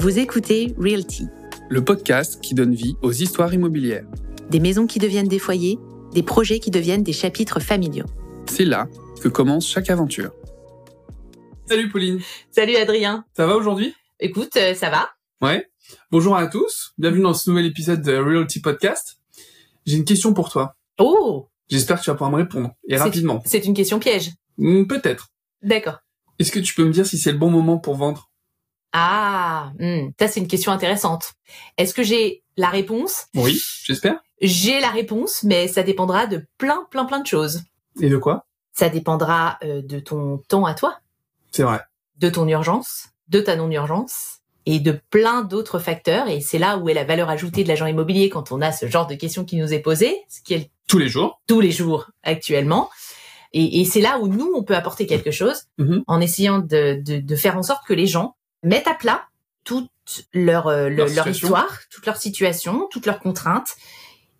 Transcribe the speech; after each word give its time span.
Vous 0.00 0.18
écoutez 0.18 0.74
Realty, 0.78 1.26
le 1.68 1.84
podcast 1.84 2.40
qui 2.42 2.54
donne 2.54 2.74
vie 2.74 2.96
aux 3.02 3.12
histoires 3.12 3.52
immobilières. 3.52 4.04
des 4.50 4.58
maisons 4.60 4.86
qui 4.86 4.98
deviennent 4.98 5.28
des 5.28 5.38
foyers, 5.38 5.78
des 6.12 6.22
projets 6.24 6.58
qui 6.58 6.70
deviennent 6.72 7.02
des 7.04 7.12
chapitres 7.12 7.60
familiaux. 7.60 8.06
C'est 8.48 8.64
là 8.64 8.88
que 9.22 9.28
commence 9.28 9.66
chaque 9.68 9.90
aventure. 9.90 10.32
Salut 11.68 11.88
Pauline, 11.88 12.20
Salut 12.50 12.74
Adrien. 12.76 13.24
ça 13.36 13.46
va 13.46 13.54
aujourd'hui? 13.56 13.94
Écoute, 14.18 14.56
euh, 14.56 14.74
ça 14.74 14.90
va 14.90 15.10
Ouais. 15.40 15.68
Bonjour 16.10 16.36
à 16.36 16.46
tous, 16.48 16.92
bienvenue 16.98 17.22
dans 17.22 17.34
ce 17.34 17.48
nouvel 17.48 17.66
épisode 17.66 18.02
de 18.02 18.16
Realty 18.16 18.60
Podcast. 18.60 19.18
J'ai 19.86 19.96
une 19.96 20.04
question 20.04 20.34
pour 20.34 20.50
toi. 20.50 20.74
Oh, 20.98 21.46
J'espère 21.68 21.98
que 22.00 22.04
tu 22.04 22.10
vas 22.10 22.14
pouvoir 22.16 22.32
me 22.32 22.36
répondre, 22.38 22.70
et 22.88 22.96
C'est- 22.96 23.02
rapidement. 23.02 23.40
c'est 23.46 23.64
une 23.64 23.74
question 23.74 24.00
piège. 24.00 24.32
Hmm, 24.58 24.84
Peut-être. 24.86 25.28
D'accord. 25.62 25.98
Est-ce 26.40 26.50
que 26.50 26.58
tu 26.58 26.74
peux 26.74 26.84
me 26.84 26.90
dire 26.90 27.06
si 27.06 27.18
c'est 27.18 27.30
le 27.32 27.38
bon 27.38 27.50
moment 27.50 27.78
pour 27.78 27.94
vendre? 27.94 28.29
Ah, 28.92 29.72
hmm, 29.78 30.08
ça 30.18 30.28
c'est 30.28 30.40
une 30.40 30.48
question 30.48 30.72
intéressante. 30.72 31.32
Est-ce 31.78 31.94
que 31.94 32.02
j'ai 32.02 32.42
la 32.56 32.68
réponse? 32.68 33.26
Oui, 33.34 33.60
j'espère. 33.84 34.20
J'ai 34.40 34.80
la 34.80 34.88
réponse, 34.90 35.42
mais 35.42 35.68
ça 35.68 35.82
dépendra 35.82 36.26
de 36.26 36.44
plein, 36.58 36.86
plein, 36.90 37.04
plein 37.04 37.20
de 37.20 37.26
choses. 37.26 37.62
Et 38.00 38.08
de 38.08 38.16
quoi? 38.16 38.46
Ça 38.72 38.88
dépendra 38.88 39.58
euh, 39.62 39.82
de 39.82 40.00
ton 40.00 40.38
temps 40.48 40.64
à 40.64 40.74
toi, 40.74 40.98
C'est 41.50 41.62
vrai. 41.62 41.80
de 42.18 42.28
ton 42.30 42.48
urgence, 42.48 43.08
de 43.28 43.40
ta 43.40 43.56
non-urgence 43.56 44.38
et 44.66 44.78
de 44.80 44.98
plein 45.10 45.42
d'autres 45.42 45.78
facteurs. 45.78 46.28
Et 46.28 46.40
c'est 46.40 46.58
là 46.58 46.78
où 46.78 46.88
est 46.88 46.94
la 46.94 47.04
valeur 47.04 47.28
ajoutée 47.30 47.62
de 47.64 47.68
l'agent 47.68 47.86
immobilier 47.86 48.28
quand 48.28 48.52
on 48.52 48.60
a 48.60 48.72
ce 48.72 48.86
genre 48.88 49.06
de 49.06 49.14
questions 49.14 49.44
qui 49.44 49.56
nous 49.56 49.72
est 49.72 49.80
posée, 49.80 50.16
ce 50.28 50.40
qui 50.42 50.54
est 50.54 50.70
Tous 50.88 50.98
les 50.98 51.08
jours. 51.08 51.40
tous 51.46 51.60
les 51.60 51.70
jours 51.72 52.10
actuellement. 52.22 52.88
Et, 53.52 53.80
et 53.80 53.84
c'est 53.84 54.00
là 54.00 54.18
où 54.20 54.28
nous, 54.28 54.50
on 54.54 54.62
peut 54.62 54.76
apporter 54.76 55.06
quelque 55.06 55.30
chose 55.32 55.62
Mhm. 55.78 56.04
en 56.06 56.20
essayant 56.20 56.58
de, 56.60 57.00
de, 57.02 57.18
de 57.20 57.36
faire 57.36 57.56
en 57.58 57.62
sorte 57.62 57.86
que 57.86 57.94
les 57.94 58.06
gens 58.06 58.36
mettent 58.62 58.88
à 58.88 58.94
plat 58.94 59.22
toute 59.64 59.88
leur, 60.32 60.66
euh, 60.66 60.88
le- 60.88 61.06
Leur 61.14 61.26
histoire, 61.28 61.78
toute 61.90 62.06
leur 62.06 62.16
situation, 62.16 62.88
toutes 62.90 63.06
leurs 63.06 63.20
contraintes 63.20 63.76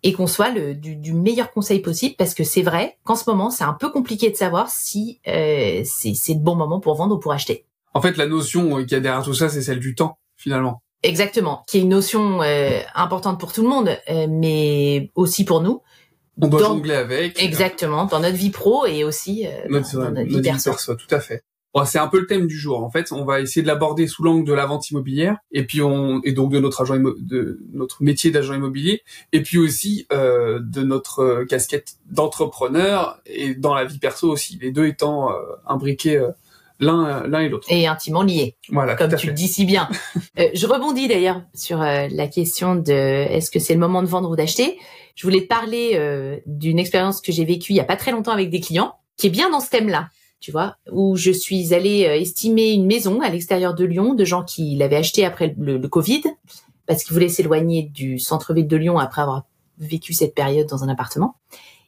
et 0.03 0.13
qu'on 0.13 0.27
soit 0.27 0.49
le, 0.49 0.73
du, 0.73 0.95
du 0.95 1.13
meilleur 1.13 1.51
conseil 1.51 1.79
possible 1.79 2.15
parce 2.17 2.33
que 2.33 2.43
c'est 2.43 2.63
vrai 2.63 2.97
qu'en 3.03 3.15
ce 3.15 3.29
moment, 3.29 3.49
c'est 3.51 3.63
un 3.63 3.73
peu 3.73 3.89
compliqué 3.91 4.29
de 4.31 4.35
savoir 4.35 4.69
si 4.69 5.19
euh, 5.27 5.81
c'est 5.85 6.13
c'est 6.15 6.33
le 6.33 6.39
bon 6.39 6.55
moment 6.55 6.79
pour 6.79 6.95
vendre 6.95 7.15
ou 7.15 7.19
pour 7.19 7.31
acheter. 7.33 7.65
En 7.93 8.01
fait, 8.01 8.17
la 8.17 8.25
notion 8.25 8.77
euh, 8.79 8.81
qu'il 8.83 8.93
y 8.93 8.95
a 8.95 8.99
derrière 8.99 9.23
tout 9.23 9.33
ça, 9.33 9.47
c'est 9.49 9.61
celle 9.61 9.79
du 9.79 9.93
temps, 9.95 10.17
finalement. 10.37 10.81
Exactement, 11.03 11.63
qui 11.67 11.77
est 11.77 11.81
une 11.81 11.89
notion 11.89 12.41
euh, 12.41 12.79
importante 12.95 13.39
pour 13.39 13.53
tout 13.53 13.61
le 13.63 13.69
monde, 13.69 13.97
euh, 14.09 14.27
mais 14.29 15.11
aussi 15.15 15.45
pour 15.45 15.61
nous. 15.61 15.81
On 16.41 16.47
doit 16.47 16.61
Dans- 16.61 16.67
jongler 16.69 16.95
avec. 16.95 17.41
Exactement, 17.41 18.05
dans 18.05 18.19
notre 18.19 18.35
vie 18.37 18.49
pro 18.49 18.85
et 18.85 19.03
aussi 19.03 19.45
euh, 19.45 19.51
notre, 19.69 19.91
dans 19.93 19.99
notre 19.99 20.13
notre 20.15 20.27
vie 20.29 20.35
vie 20.37 20.41
perso. 20.41 20.71
perso, 20.71 20.95
tout 20.95 21.13
à 21.15 21.19
fait. 21.19 21.43
Bon, 21.73 21.85
c'est 21.85 21.99
un 21.99 22.07
peu 22.07 22.19
le 22.19 22.27
thème 22.27 22.47
du 22.47 22.57
jour. 22.57 22.83
En 22.83 22.89
fait, 22.89 23.11
on 23.11 23.23
va 23.23 23.39
essayer 23.39 23.61
de 23.61 23.67
l'aborder 23.67 24.07
sous 24.07 24.23
l'angle 24.23 24.45
de 24.45 24.53
la 24.53 24.65
vente 24.65 24.89
immobilière, 24.89 25.37
et 25.51 25.65
puis 25.65 25.81
on 25.81 26.21
et 26.23 26.33
donc 26.33 26.51
de 26.51 26.59
notre 26.59 26.81
agent 26.81 26.97
de 26.97 27.59
notre 27.73 28.03
métier 28.03 28.31
d'agent 28.31 28.53
immobilier, 28.53 29.03
et 29.31 29.41
puis 29.41 29.57
aussi 29.57 30.05
euh, 30.11 30.59
de 30.61 30.81
notre 30.81 31.19
euh, 31.21 31.45
casquette 31.45 31.93
d'entrepreneur 32.09 33.19
et 33.25 33.55
dans 33.55 33.73
la 33.73 33.85
vie 33.85 33.99
perso 33.99 34.29
aussi, 34.29 34.59
les 34.61 34.71
deux 34.71 34.85
étant 34.85 35.31
euh, 35.31 35.35
imbriqués 35.65 36.17
euh, 36.17 36.31
l'un 36.81 37.25
l'un 37.27 37.39
et 37.39 37.49
l'autre. 37.49 37.67
Et 37.71 37.87
intimement 37.87 38.23
liés. 38.23 38.57
Voilà, 38.69 38.95
comme 38.95 39.11
tu 39.11 39.17
fait. 39.17 39.27
le 39.27 39.33
dis 39.33 39.47
si 39.47 39.65
bien. 39.65 39.87
Euh, 40.39 40.47
je 40.53 40.65
rebondis 40.65 41.09
d'ailleurs 41.09 41.41
sur 41.53 41.81
euh, 41.81 42.07
la 42.09 42.27
question 42.27 42.75
de 42.75 42.93
est-ce 42.93 43.51
que 43.51 43.59
c'est 43.59 43.73
le 43.73 43.81
moment 43.81 44.01
de 44.01 44.07
vendre 44.07 44.29
ou 44.29 44.37
d'acheter. 44.37 44.79
Je 45.15 45.23
voulais 45.23 45.41
te 45.41 45.47
parler 45.47 45.91
euh, 45.95 46.37
d'une 46.45 46.79
expérience 46.79 47.19
que 47.19 47.33
j'ai 47.33 47.43
vécue 47.43 47.73
il 47.73 47.75
y 47.75 47.81
a 47.81 47.83
pas 47.85 47.97
très 47.97 48.11
longtemps 48.11 48.31
avec 48.31 48.49
des 48.49 48.61
clients, 48.61 48.95
qui 49.17 49.27
est 49.27 49.29
bien 49.29 49.49
dans 49.49 49.59
ce 49.59 49.69
thème-là, 49.69 50.07
tu 50.41 50.51
vois, 50.51 50.75
où 50.91 51.15
je 51.15 51.31
suis 51.31 51.73
allée 51.73 52.05
euh, 52.05 52.19
estimer 52.19 52.71
une 52.71 52.87
maison 52.87 53.21
à 53.21 53.29
l'extérieur 53.29 53.75
de 53.75 53.85
Lyon 53.85 54.15
de 54.15 54.25
gens 54.25 54.43
qui 54.43 54.75
l'avaient 54.75 54.97
acheté 54.97 55.23
après 55.23 55.55
le, 55.57 55.77
le 55.77 55.87
Covid, 55.87 56.23
parce 56.87 57.03
qu'ils 57.03 57.13
voulaient 57.13 57.29
s'éloigner 57.29 57.83
du 57.83 58.19
centre-ville 58.19 58.67
de 58.67 58.75
Lyon 58.75 58.97
après 58.97 59.21
avoir 59.21 59.45
vécu 59.77 60.13
cette 60.13 60.35
période 60.35 60.67
dans 60.67 60.83
un 60.83 60.89
appartement, 60.89 61.35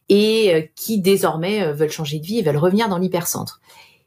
et 0.07 0.53
euh, 0.53 0.61
qui 0.75 0.99
désormais 0.99 1.63
euh, 1.63 1.73
veulent 1.73 1.89
changer 1.89 2.19
de 2.19 2.25
vie 2.25 2.39
et 2.39 2.43
veulent 2.43 2.57
revenir 2.57 2.87
dans 2.87 2.99
l'hypercentre. 2.99 3.59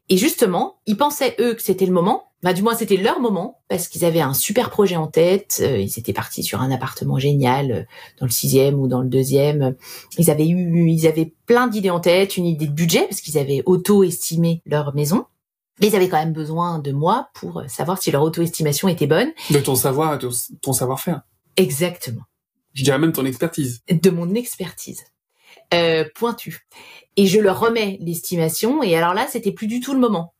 Et 0.08 0.16
justement, 0.16 0.76
ils 0.86 0.96
pensaient 0.96 1.34
eux 1.40 1.54
que 1.54 1.62
c'était 1.62 1.86
le 1.86 1.92
moment, 1.92 2.25
bah 2.42 2.52
du 2.52 2.62
moins 2.62 2.74
c'était 2.74 2.96
leur 2.96 3.18
moment 3.20 3.62
parce 3.68 3.88
qu'ils 3.88 4.04
avaient 4.04 4.20
un 4.20 4.34
super 4.34 4.70
projet 4.70 4.96
en 4.96 5.06
tête. 5.06 5.58
euh, 5.62 5.78
ils 5.78 5.98
étaient 5.98 6.12
partis 6.12 6.42
sur 6.42 6.60
un 6.60 6.70
appartement 6.70 7.18
génial 7.18 7.72
euh, 7.72 7.82
dans 8.20 8.26
le 8.26 8.32
sixième 8.32 8.78
ou 8.78 8.88
dans 8.88 9.00
le 9.00 9.08
deuxième. 9.08 9.74
Ils 10.18 10.30
avaient 10.30 10.48
eu, 10.48 10.88
ils 10.90 11.06
avaient 11.06 11.34
plein 11.46 11.66
d'idées 11.66 11.90
en 11.90 12.00
tête, 12.00 12.36
une 12.36 12.46
idée 12.46 12.66
de 12.66 12.72
budget 12.72 13.06
parce 13.08 13.20
qu'ils 13.20 13.38
avaient 13.38 13.62
auto-estimé 13.66 14.62
leur 14.66 14.94
maison. 14.94 15.24
Mais 15.80 15.88
ils 15.88 15.96
avaient 15.96 16.08
quand 16.08 16.18
même 16.18 16.32
besoin 16.32 16.78
de 16.78 16.92
moi 16.92 17.28
pour 17.34 17.60
euh, 17.60 17.68
savoir 17.68 18.00
si 18.00 18.10
leur 18.10 18.22
auto-estimation 18.22 18.88
était 18.88 19.06
bonne. 19.06 19.30
De 19.50 19.58
ton 19.58 19.74
savoir 19.74 20.14
et 20.14 20.18
de 20.18 20.30
ton 20.62 20.72
savoir-faire. 20.72 21.22
Exactement. 21.56 22.22
Je 22.74 22.84
dirais 22.84 22.98
même 22.98 23.12
ton 23.12 23.24
expertise. 23.24 23.80
de 23.90 24.10
mon 24.10 24.34
expertise 24.34 25.02
euh, 25.74 26.04
pointue. 26.14 26.66
Et 27.16 27.26
je 27.26 27.40
leur 27.40 27.58
remets 27.60 27.98
l'estimation. 28.00 28.82
Et 28.82 28.96
alors 28.96 29.14
là, 29.14 29.26
c'était 29.30 29.52
plus 29.52 29.66
du 29.66 29.80
tout 29.80 29.94
le 29.94 29.98
moment. 30.00 30.34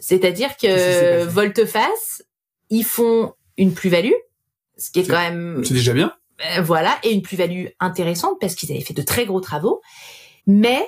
C'est-à-dire 0.00 0.56
que 0.56 1.24
volte-face, 1.24 2.24
ils 2.70 2.84
font 2.84 3.34
une 3.56 3.72
plus-value, 3.74 4.12
ce 4.76 4.90
qui 4.90 5.00
est 5.00 5.06
quand 5.06 5.20
même 5.20 5.62
C'est 5.64 5.74
déjà 5.74 5.92
bien. 5.92 6.12
euh, 6.56 6.62
voilà, 6.62 6.98
et 7.02 7.12
une 7.12 7.22
plus-value 7.22 7.66
intéressante 7.78 8.38
parce 8.40 8.54
qu'ils 8.54 8.72
avaient 8.72 8.80
fait 8.80 8.94
de 8.94 9.02
très 9.02 9.26
gros 9.26 9.40
travaux. 9.40 9.82
Mais 10.46 10.80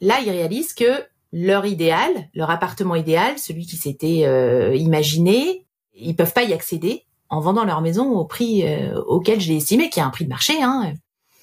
là, 0.00 0.20
ils 0.24 0.30
réalisent 0.30 0.72
que 0.72 1.04
leur 1.32 1.66
idéal, 1.66 2.28
leur 2.34 2.50
appartement 2.50 2.94
idéal, 2.94 3.38
celui 3.38 3.66
qui 3.66 3.76
s'était 3.76 4.22
euh, 4.24 4.74
imaginé, 4.74 5.66
ils 5.94 6.14
peuvent 6.14 6.32
pas 6.32 6.44
y 6.44 6.52
accéder 6.52 7.04
en 7.28 7.40
vendant 7.40 7.64
leur 7.64 7.80
maison 7.80 8.10
au 8.12 8.24
prix 8.24 8.62
euh, 8.64 9.00
auquel 9.02 9.40
je 9.40 9.48
l'ai 9.48 9.56
estimé, 9.56 9.90
qui 9.90 10.00
est 10.00 10.02
un 10.02 10.10
prix 10.10 10.24
de 10.24 10.30
marché. 10.30 10.62
Hein. 10.62 10.92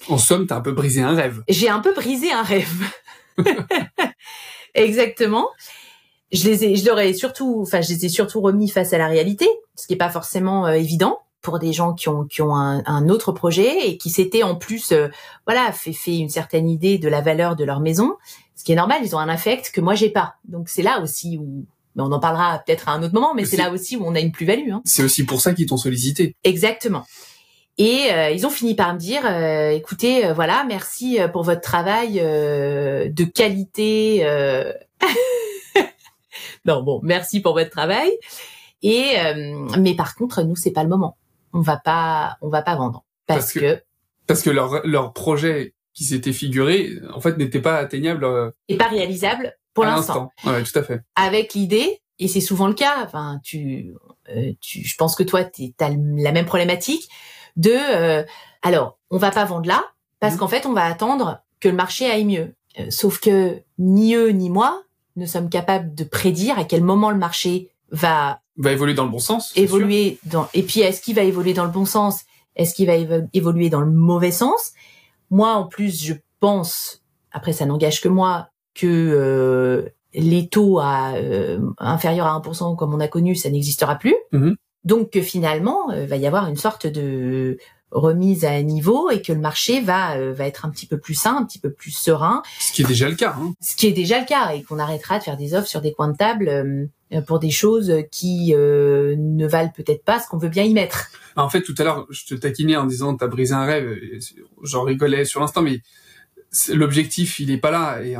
En 0.08 0.18
somme, 0.18 0.46
t'as 0.46 0.56
un 0.56 0.60
peu 0.60 0.72
brisé 0.72 1.02
un 1.02 1.14
rêve. 1.14 1.42
J'ai 1.48 1.68
un 1.68 1.80
peu 1.80 1.94
brisé 1.94 2.32
un 2.32 2.42
rêve. 2.42 2.84
Exactement. 4.74 5.48
Je 6.32 6.48
les 6.48 6.64
ai, 6.64 6.76
je 6.76 6.84
leur 6.84 6.98
ai 6.98 7.14
surtout, 7.14 7.60
enfin, 7.62 7.80
je 7.80 7.88
les 7.88 8.06
ai 8.06 8.08
surtout 8.08 8.40
remis 8.40 8.68
face 8.68 8.92
à 8.92 8.98
la 8.98 9.08
réalité, 9.08 9.48
ce 9.76 9.86
qui 9.86 9.94
est 9.94 9.98
pas 9.98 10.10
forcément 10.10 10.66
euh, 10.66 10.72
évident 10.72 11.20
pour 11.40 11.58
des 11.58 11.72
gens 11.72 11.94
qui 11.94 12.08
ont 12.08 12.24
qui 12.24 12.42
ont 12.42 12.54
un, 12.54 12.82
un 12.84 13.08
autre 13.08 13.32
projet 13.32 13.88
et 13.88 13.96
qui 13.96 14.10
s'étaient 14.10 14.42
en 14.42 14.56
plus, 14.56 14.92
euh, 14.92 15.08
voilà, 15.46 15.72
fait 15.72 15.92
fait 15.92 16.18
une 16.18 16.28
certaine 16.28 16.68
idée 16.68 16.98
de 16.98 17.08
la 17.08 17.20
valeur 17.20 17.56
de 17.56 17.64
leur 17.64 17.80
maison, 17.80 18.16
ce 18.56 18.64
qui 18.64 18.72
est 18.72 18.76
normal. 18.76 19.00
Ils 19.04 19.14
ont 19.14 19.20
un 19.20 19.28
affect 19.28 19.70
que 19.70 19.80
moi 19.80 19.94
j'ai 19.94 20.10
pas, 20.10 20.34
donc 20.44 20.68
c'est 20.68 20.82
là 20.82 21.00
aussi 21.00 21.38
où, 21.38 21.64
mais 21.96 22.02
on 22.02 22.12
en 22.12 22.20
parlera 22.20 22.62
peut-être 22.64 22.88
à 22.88 22.92
un 22.92 23.02
autre 23.02 23.14
moment, 23.14 23.34
mais 23.34 23.44
c'est 23.44 23.56
là 23.56 23.70
aussi 23.70 23.96
où 23.96 24.02
on 24.04 24.14
a 24.14 24.20
une 24.20 24.32
plus-value. 24.32 24.70
Hein. 24.72 24.82
C'est 24.84 25.02
aussi 25.02 25.24
pour 25.24 25.40
ça 25.40 25.54
qu'ils 25.54 25.66
t'ont 25.66 25.76
sollicité. 25.76 26.34
Exactement. 26.44 27.04
Et 27.78 28.12
euh, 28.12 28.30
ils 28.30 28.44
ont 28.44 28.50
fini 28.50 28.74
par 28.74 28.92
me 28.92 28.98
dire, 28.98 29.22
euh, 29.24 29.70
écoutez, 29.70 30.26
euh, 30.26 30.32
voilà, 30.32 30.64
merci 30.66 31.18
pour 31.32 31.44
votre 31.44 31.60
travail 31.60 32.20
euh, 32.20 33.08
de 33.08 33.24
qualité. 33.24 34.26
non, 36.68 36.82
bon, 36.82 37.00
merci 37.02 37.40
pour 37.40 37.54
votre 37.54 37.70
travail. 37.70 38.10
Et 38.82 39.14
euh, 39.18 39.66
mais 39.78 39.94
par 39.96 40.14
contre, 40.14 40.42
nous, 40.42 40.54
c'est 40.56 40.70
pas 40.70 40.82
le 40.84 40.88
moment. 40.88 41.16
On 41.52 41.60
va 41.60 41.76
pas, 41.78 42.36
on 42.42 42.48
va 42.48 42.62
pas 42.62 42.76
vendre 42.76 43.04
parce, 43.26 43.40
Parce 43.40 43.52
que- 43.54 43.60
que, 43.60 43.82
Parce 44.26 44.42
que 44.42 44.50
leur, 44.50 44.86
leur 44.86 45.12
projet 45.12 45.74
qui 45.94 46.04
s'était 46.04 46.32
figuré, 46.32 46.92
en 47.12 47.20
fait, 47.20 47.36
n'était 47.38 47.60
pas 47.60 47.76
atteignable 47.78 48.24
euh, 48.24 48.50
c'est 48.68 48.76
pas 48.76 48.88
réalisable 48.88 49.56
pour 49.74 49.84
l'instant. 49.84 50.30
Ouais, 50.44 50.62
tout 50.62 50.78
à 50.78 50.82
fait. 50.82 51.00
Avec 51.16 51.54
l'idée, 51.54 52.00
et 52.20 52.28
c'est 52.28 52.40
souvent 52.40 52.68
le 52.68 52.74
cas. 52.74 53.02
Enfin, 53.04 53.40
tu, 53.42 53.94
euh, 54.28 54.52
tu, 54.60 54.84
je 54.86 54.96
pense 54.96 55.16
que 55.16 55.22
toi, 55.24 55.42
tu 55.44 55.72
as 55.80 55.88
la 55.90 56.32
même 56.32 56.46
problématique 56.46 57.08
de. 57.56 57.70
euh, 57.72 58.22
alors, 58.62 58.98
on 59.10 59.16
va 59.18 59.30
pas 59.30 59.44
vendre 59.44 59.66
là 59.68 59.84
parce 60.20 60.34
Mhm. 60.34 60.38
qu'en 60.40 60.48
fait, 60.48 60.66
on 60.66 60.72
va 60.72 60.84
attendre 60.84 61.40
que 61.60 61.68
le 61.68 61.74
marché 61.74 62.08
aille 62.10 62.24
mieux. 62.26 62.54
Euh, 62.78 62.90
sauf 62.90 63.18
que 63.20 63.60
ni 63.78 64.14
eux 64.14 64.30
ni 64.30 64.50
moi 64.50 64.82
ne 65.18 65.26
sommes 65.26 65.48
capables 65.50 65.94
de 65.94 66.04
prédire 66.04 66.58
à 66.58 66.64
quel 66.64 66.82
moment 66.82 67.10
le 67.10 67.18
marché 67.18 67.68
va 67.90 68.40
Va 68.56 68.72
évoluer 68.72 68.94
dans 68.94 69.04
le 69.04 69.10
bon 69.10 69.18
sens. 69.18 69.52
évoluer 69.56 70.18
dans. 70.24 70.48
Et 70.54 70.62
puis, 70.62 70.80
est-ce 70.80 71.00
qu'il 71.00 71.14
va 71.14 71.22
évoluer 71.22 71.54
dans 71.54 71.64
le 71.64 71.70
bon 71.70 71.84
sens? 71.84 72.22
Est-ce 72.56 72.74
qu'il 72.74 72.86
va 72.86 72.94
évo- 72.96 73.28
évoluer 73.32 73.70
dans 73.70 73.80
le 73.80 73.90
mauvais 73.90 74.32
sens? 74.32 74.72
Moi, 75.30 75.52
en 75.52 75.64
plus, 75.66 76.02
je 76.02 76.14
pense. 76.40 77.02
Après, 77.30 77.52
ça 77.52 77.66
n'engage 77.66 78.00
que 78.00 78.08
moi 78.08 78.48
que 78.74 78.86
euh, 78.86 79.88
les 80.14 80.48
taux 80.48 80.78
à 80.80 81.12
euh, 81.14 81.60
inférieurs 81.78 82.26
à 82.26 82.32
1% 82.40 82.74
comme 82.76 82.94
on 82.94 83.00
a 83.00 83.08
connu, 83.08 83.36
ça 83.36 83.50
n'existera 83.50 83.94
plus. 83.96 84.16
Mhm. 84.32 84.56
Donc 84.84 85.10
que 85.10 85.20
finalement, 85.20 85.90
euh, 85.92 86.06
va 86.06 86.16
y 86.16 86.26
avoir 86.26 86.48
une 86.48 86.56
sorte 86.56 86.86
de 86.86 87.58
remise 87.90 88.44
à 88.44 88.60
niveau 88.62 89.10
et 89.10 89.22
que 89.22 89.32
le 89.32 89.40
marché 89.40 89.80
va 89.80 90.16
euh, 90.16 90.32
va 90.32 90.46
être 90.46 90.66
un 90.66 90.70
petit 90.70 90.86
peu 90.86 90.98
plus 90.98 91.14
sain, 91.14 91.36
un 91.36 91.44
petit 91.44 91.58
peu 91.58 91.70
plus 91.72 91.90
serein, 91.90 92.42
Ce 92.60 92.72
qui 92.72 92.82
est 92.82 92.86
déjà 92.86 93.08
le 93.08 93.14
cas. 93.16 93.34
Hein. 93.38 93.52
ce 93.60 93.76
qui 93.76 93.86
est 93.86 93.92
déjà 93.92 94.20
le 94.20 94.26
cas 94.26 94.52
et 94.52 94.62
qu'on 94.62 94.78
arrêtera 94.78 95.18
de 95.18 95.24
faire 95.24 95.36
des 95.36 95.54
offres 95.54 95.68
sur 95.68 95.80
des 95.80 95.92
coins 95.92 96.08
de 96.08 96.16
table 96.16 96.48
euh, 96.48 97.20
pour 97.26 97.38
des 97.38 97.50
choses 97.50 97.92
qui 98.10 98.52
euh, 98.54 99.14
ne 99.18 99.46
valent 99.46 99.72
peut-être 99.74 100.04
pas 100.04 100.20
ce 100.20 100.28
qu'on 100.28 100.36
veut 100.36 100.50
bien 100.50 100.64
y 100.64 100.74
mettre. 100.74 101.10
En 101.36 101.48
fait, 101.48 101.62
tout 101.62 101.74
à 101.78 101.84
l'heure, 101.84 102.06
je 102.10 102.26
te 102.26 102.34
taquinais 102.34 102.76
en 102.76 102.84
disant 102.84 103.16
t'as 103.16 103.26
brisé 103.28 103.54
un 103.54 103.64
rêve. 103.64 103.96
J'en 104.62 104.82
rigolais 104.82 105.24
sur 105.24 105.40
l'instant, 105.40 105.62
mais 105.62 105.80
l'objectif, 106.72 107.40
il 107.40 107.50
est 107.50 107.58
pas 107.58 107.70
là. 107.70 108.02
Et 108.02 108.16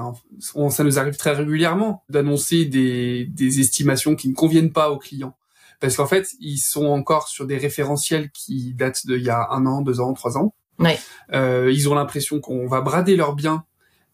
on- 0.54 0.70
ça 0.70 0.84
nous 0.84 0.98
arrive 0.98 1.16
très 1.16 1.32
régulièrement 1.32 2.02
d'annoncer 2.08 2.64
des, 2.64 3.26
des 3.26 3.60
estimations 3.60 4.14
qui 4.16 4.28
ne 4.28 4.34
conviennent 4.34 4.72
pas 4.72 4.90
aux 4.90 4.98
clients. 4.98 5.34
Parce 5.80 5.96
qu'en 5.96 6.06
fait, 6.06 6.28
ils 6.40 6.58
sont 6.58 6.86
encore 6.86 7.28
sur 7.28 7.46
des 7.46 7.56
référentiels 7.56 8.30
qui 8.30 8.74
datent 8.74 9.06
d'il 9.06 9.22
y 9.22 9.30
a 9.30 9.48
un 9.50 9.66
an, 9.66 9.82
deux 9.82 10.00
ans, 10.00 10.12
trois 10.12 10.36
ans. 10.36 10.54
Ouais. 10.78 10.98
Euh, 11.32 11.70
ils 11.72 11.88
ont 11.88 11.94
l'impression 11.94 12.40
qu'on 12.40 12.66
va 12.66 12.80
brader 12.80 13.16
leurs 13.16 13.34
biens, 13.34 13.64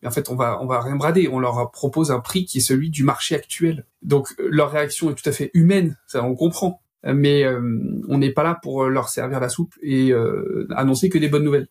mais 0.02 0.08
en 0.08 0.10
fait, 0.10 0.28
on 0.28 0.36
va 0.36 0.58
on 0.60 0.66
va 0.66 0.80
rien 0.80 0.96
brader. 0.96 1.28
On 1.28 1.38
leur 1.38 1.70
propose 1.70 2.10
un 2.10 2.20
prix 2.20 2.44
qui 2.44 2.58
est 2.58 2.62
celui 2.62 2.90
du 2.90 3.04
marché 3.04 3.34
actuel. 3.34 3.86
Donc 4.02 4.34
leur 4.38 4.70
réaction 4.70 5.10
est 5.10 5.14
tout 5.14 5.28
à 5.28 5.32
fait 5.32 5.50
humaine, 5.54 5.96
ça 6.06 6.22
on 6.22 6.34
comprend. 6.34 6.80
Mais 7.06 7.44
euh, 7.44 7.60
on 8.08 8.16
n'est 8.16 8.32
pas 8.32 8.42
là 8.42 8.58
pour 8.62 8.86
leur 8.86 9.10
servir 9.10 9.38
la 9.38 9.50
soupe 9.50 9.74
et 9.82 10.10
euh, 10.10 10.66
annoncer 10.74 11.10
que 11.10 11.18
des 11.18 11.28
bonnes 11.28 11.44
nouvelles. 11.44 11.68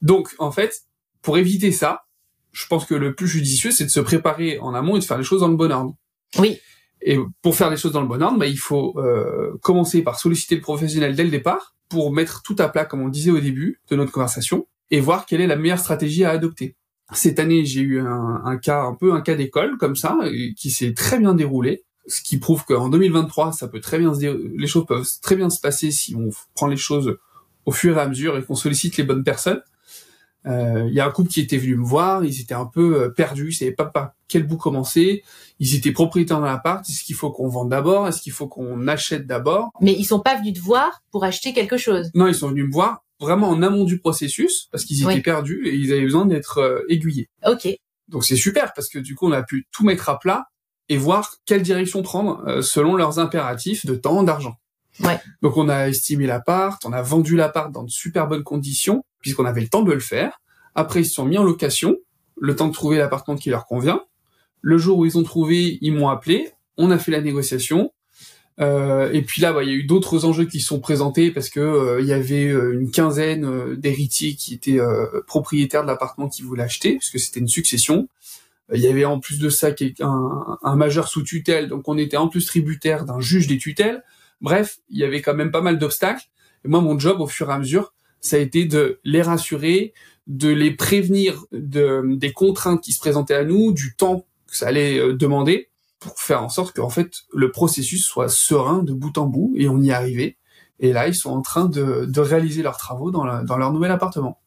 Donc 0.00 0.34
en 0.38 0.50
fait, 0.52 0.84
pour 1.20 1.36
éviter 1.36 1.70
ça, 1.70 2.04
je 2.52 2.66
pense 2.66 2.86
que 2.86 2.94
le 2.94 3.14
plus 3.14 3.28
judicieux, 3.28 3.70
c'est 3.70 3.84
de 3.84 3.90
se 3.90 4.00
préparer 4.00 4.58
en 4.58 4.74
amont 4.74 4.96
et 4.96 5.00
de 5.00 5.04
faire 5.04 5.18
les 5.18 5.24
choses 5.24 5.40
dans 5.40 5.48
le 5.48 5.56
bon 5.56 5.70
ordre. 5.70 5.94
Oui. 6.38 6.58
Et 7.02 7.18
pour 7.42 7.56
faire 7.56 7.70
les 7.70 7.76
choses 7.76 7.92
dans 7.92 8.02
le 8.02 8.08
bon 8.08 8.22
ordre, 8.22 8.38
bah, 8.38 8.46
il 8.46 8.58
faut 8.58 8.98
euh, 8.98 9.56
commencer 9.62 10.02
par 10.02 10.18
solliciter 10.18 10.54
le 10.54 10.60
professionnel 10.60 11.14
dès 11.14 11.24
le 11.24 11.30
départ 11.30 11.74
pour 11.88 12.12
mettre 12.12 12.42
tout 12.42 12.56
à 12.58 12.68
plat, 12.68 12.84
comme 12.84 13.00
on 13.00 13.08
disait 13.08 13.30
au 13.30 13.40
début 13.40 13.80
de 13.88 13.96
notre 13.96 14.12
conversation, 14.12 14.66
et 14.90 15.00
voir 15.00 15.26
quelle 15.26 15.40
est 15.40 15.46
la 15.46 15.56
meilleure 15.56 15.78
stratégie 15.78 16.24
à 16.24 16.30
adopter. 16.30 16.76
Cette 17.12 17.40
année, 17.40 17.64
j'ai 17.64 17.80
eu 17.80 18.00
un, 18.00 18.56
cas, 18.58 18.84
un 18.84 18.94
peu 18.94 19.12
un 19.12 19.20
cas 19.20 19.34
d'école 19.34 19.76
comme 19.78 19.96
ça, 19.96 20.16
qui 20.56 20.70
s'est 20.70 20.94
très 20.94 21.18
bien 21.18 21.34
déroulé, 21.34 21.84
ce 22.06 22.22
qui 22.22 22.38
prouve 22.38 22.64
qu'en 22.64 22.88
2023, 22.88 23.52
ça 23.52 23.68
peut 23.68 23.80
très 23.80 23.98
bien 23.98 24.14
se 24.14 24.56
les 24.56 24.66
choses 24.66 24.86
peuvent 24.86 25.06
très 25.22 25.36
bien 25.36 25.50
se 25.50 25.60
passer 25.60 25.90
si 25.90 26.14
on 26.14 26.30
prend 26.54 26.66
les 26.66 26.76
choses 26.76 27.18
au 27.66 27.72
fur 27.72 27.96
et 27.96 28.00
à 28.00 28.08
mesure 28.08 28.36
et 28.36 28.44
qu'on 28.44 28.54
sollicite 28.54 28.96
les 28.96 29.04
bonnes 29.04 29.24
personnes. 29.24 29.62
Euh, 30.46 30.86
il 30.88 30.94
y 30.94 31.00
a 31.00 31.06
un 31.06 31.10
couple 31.10 31.28
qui 31.28 31.40
était 31.40 31.58
venu 31.58 31.76
me 31.76 31.84
voir, 31.84 32.24
ils 32.24 32.40
étaient 32.40 32.54
un 32.54 32.66
peu 32.66 33.02
euh, 33.02 33.08
perdus, 33.10 33.50
ils 33.50 33.54
savaient 33.54 33.72
pas 33.72 33.84
par 33.84 34.12
quel 34.28 34.44
bout 34.44 34.56
commencer. 34.56 35.22
Ils 35.58 35.74
étaient 35.74 35.92
propriétaires 35.92 36.40
dans 36.40 36.46
l'appart. 36.46 36.88
Est-ce 36.88 37.04
qu'il 37.04 37.14
faut 37.14 37.30
qu'on 37.30 37.48
vende 37.48 37.70
d'abord 37.70 38.08
Est-ce 38.08 38.22
qu'il 38.22 38.32
faut 38.32 38.48
qu'on 38.48 38.88
achète 38.88 39.26
d'abord? 39.26 39.70
Mais 39.80 39.92
ils 39.92 40.04
sont 40.04 40.20
pas 40.20 40.36
venus 40.36 40.54
te 40.54 40.60
voir 40.60 41.02
pour 41.10 41.24
acheter 41.24 41.52
quelque 41.52 41.76
chose. 41.76 42.10
Non, 42.14 42.26
ils 42.26 42.34
sont 42.34 42.48
venus 42.48 42.66
me 42.66 42.72
voir 42.72 43.04
vraiment 43.18 43.50
en 43.50 43.62
amont 43.62 43.84
du 43.84 43.98
processus 43.98 44.68
parce 44.72 44.84
qu'ils 44.84 45.02
étaient 45.02 45.20
perdus 45.20 45.66
et 45.66 45.74
ils 45.74 45.92
avaient 45.92 46.02
besoin 46.02 46.24
d'être 46.24 46.58
euh, 46.58 46.80
aiguillés. 46.88 47.28
Ok. 47.46 47.68
Donc 48.08 48.24
c'est 48.24 48.36
super 48.36 48.72
parce 48.72 48.88
que 48.88 48.98
du 48.98 49.14
coup 49.14 49.28
on 49.28 49.32
a 49.32 49.42
pu 49.42 49.68
tout 49.70 49.84
mettre 49.84 50.08
à 50.08 50.18
plat 50.18 50.46
et 50.88 50.96
voir 50.96 51.36
quelle 51.44 51.62
direction 51.62 52.02
prendre 52.02 52.60
selon 52.62 52.96
leurs 52.96 53.20
impératifs 53.20 53.86
de 53.86 53.94
temps, 53.94 54.24
d'argent. 54.24 54.56
Ouais. 54.98 55.20
Donc 55.42 55.56
on 55.56 55.68
a 55.68 55.88
estimé 55.88 56.26
l'appart, 56.26 56.84
on 56.84 56.92
a 56.92 57.02
vendu 57.02 57.36
l'appart 57.36 57.70
dans 57.70 57.84
de 57.84 57.90
super 57.90 58.26
bonnes 58.26 58.42
conditions 58.42 59.04
puisqu'on 59.20 59.44
avait 59.44 59.60
le 59.60 59.68
temps 59.68 59.82
de 59.82 59.92
le 59.92 60.00
faire. 60.00 60.40
Après, 60.74 61.00
ils 61.00 61.06
se 61.06 61.14
sont 61.14 61.24
mis 61.24 61.38
en 61.38 61.44
location, 61.44 61.96
le 62.40 62.56
temps 62.56 62.68
de 62.68 62.72
trouver 62.72 62.98
l'appartement 62.98 63.36
qui 63.36 63.50
leur 63.50 63.66
convient. 63.66 64.02
Le 64.62 64.78
jour 64.78 64.98
où 64.98 65.06
ils 65.06 65.18
ont 65.18 65.22
trouvé, 65.22 65.78
ils 65.80 65.92
m'ont 65.92 66.08
appelé, 66.08 66.50
on 66.76 66.90
a 66.90 66.98
fait 66.98 67.12
la 67.12 67.20
négociation. 67.20 67.92
Euh, 68.60 69.10
et 69.12 69.22
puis 69.22 69.40
là, 69.40 69.52
bah, 69.52 69.62
il 69.62 69.70
y 69.70 69.72
a 69.72 69.76
eu 69.76 69.84
d'autres 69.84 70.24
enjeux 70.24 70.44
qui 70.44 70.60
sont 70.60 70.80
présentés 70.80 71.30
parce 71.30 71.48
que 71.48 71.60
euh, 71.60 72.00
il 72.00 72.06
y 72.06 72.12
avait 72.12 72.48
euh, 72.48 72.78
une 72.78 72.90
quinzaine 72.90 73.74
d'héritiers 73.76 74.34
qui 74.34 74.54
étaient 74.54 74.80
propriétaires 75.26 75.82
de 75.82 75.86
l'appartement 75.86 76.28
qui 76.28 76.42
voulaient 76.42 76.64
acheter, 76.64 76.96
puisque 76.96 77.18
c'était 77.18 77.40
une 77.40 77.48
succession. 77.48 78.08
Il 78.72 78.80
y 78.80 78.86
avait 78.86 79.04
en 79.04 79.18
plus 79.18 79.40
de 79.40 79.48
ça 79.48 79.70
un, 80.00 80.58
un 80.62 80.76
majeur 80.76 81.08
sous 81.08 81.22
tutelle, 81.22 81.68
donc 81.68 81.88
on 81.88 81.98
était 81.98 82.16
en 82.16 82.28
plus 82.28 82.46
tributaire 82.46 83.04
d'un 83.04 83.18
juge 83.18 83.48
des 83.48 83.58
tutelles. 83.58 84.04
Bref, 84.40 84.78
il 84.88 84.98
y 84.98 85.04
avait 85.04 85.22
quand 85.22 85.34
même 85.34 85.50
pas 85.50 85.60
mal 85.60 85.78
d'obstacles. 85.78 86.28
Et 86.64 86.68
moi, 86.68 86.80
mon 86.80 86.98
job, 86.98 87.20
au 87.20 87.26
fur 87.26 87.50
et 87.50 87.52
à 87.52 87.58
mesure, 87.58 87.92
ça 88.20 88.36
a 88.36 88.38
été 88.38 88.64
de 88.64 89.00
les 89.04 89.22
rassurer, 89.22 89.94
de 90.26 90.48
les 90.48 90.70
prévenir 90.70 91.44
de, 91.52 92.02
des 92.16 92.32
contraintes 92.32 92.82
qui 92.82 92.92
se 92.92 92.98
présentaient 92.98 93.34
à 93.34 93.44
nous, 93.44 93.72
du 93.72 93.94
temps 93.96 94.26
que 94.46 94.56
ça 94.56 94.68
allait 94.68 94.98
euh, 94.98 95.14
demander, 95.14 95.70
pour 95.98 96.18
faire 96.18 96.42
en 96.42 96.48
sorte 96.48 96.74
qu'en 96.74 96.90
fait 96.90 97.12
le 97.32 97.50
processus 97.50 98.04
soit 98.04 98.28
serein 98.28 98.82
de 98.82 98.92
bout 98.92 99.16
en 99.18 99.26
bout, 99.26 99.52
et 99.56 99.68
on 99.68 99.80
y 99.80 99.92
arrivé. 99.92 100.36
Et 100.78 100.92
là, 100.92 101.08
ils 101.08 101.14
sont 101.14 101.30
en 101.30 101.42
train 101.42 101.66
de, 101.66 102.06
de 102.06 102.20
réaliser 102.20 102.62
leurs 102.62 102.78
travaux 102.78 103.10
dans, 103.10 103.42
dans 103.44 103.56
leur 103.58 103.72
nouvel 103.72 103.90
appartement. 103.90 104.40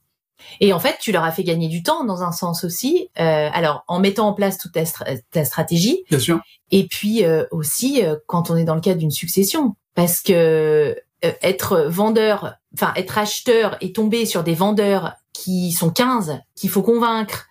Et 0.60 0.74
en 0.74 0.80
fait, 0.80 0.98
tu 1.00 1.12
leur 1.12 1.24
as 1.24 1.32
fait 1.32 1.44
gagner 1.44 1.68
du 1.68 1.84
temps 1.84 2.04
dans 2.04 2.24
un 2.24 2.32
sens 2.32 2.64
aussi. 2.64 3.10
Euh, 3.20 3.50
alors, 3.54 3.84
en 3.88 4.00
mettant 4.00 4.28
en 4.28 4.34
place 4.34 4.58
toute 4.58 4.74
ta, 4.74 4.84
ta 5.32 5.46
stratégie. 5.46 6.04
Bien 6.10 6.20
sûr. 6.20 6.42
Et 6.72 6.88
puis 6.88 7.24
euh, 7.24 7.46
aussi, 7.52 8.04
euh, 8.04 8.16
quand 8.28 8.50
on 8.50 8.58
est 8.58 8.64
dans 8.64 8.76
le 8.76 8.82
cadre 8.82 9.00
d'une 9.00 9.12
succession, 9.12 9.76
parce 9.96 10.22
que 10.22 10.34
euh, 10.34 10.96
être 11.42 11.86
vendeur, 11.88 12.56
enfin 12.74 12.94
être 12.96 13.18
acheteur 13.18 13.78
et 13.82 13.94
tomber 13.94 14.26
sur 14.26 14.44
des 14.44 14.56
vendeurs 14.56 15.14
qui 15.34 15.72
sont 15.72 15.90
15, 15.90 16.40
qu'il 16.56 16.70
faut 16.70 16.82
convaincre, 16.82 17.48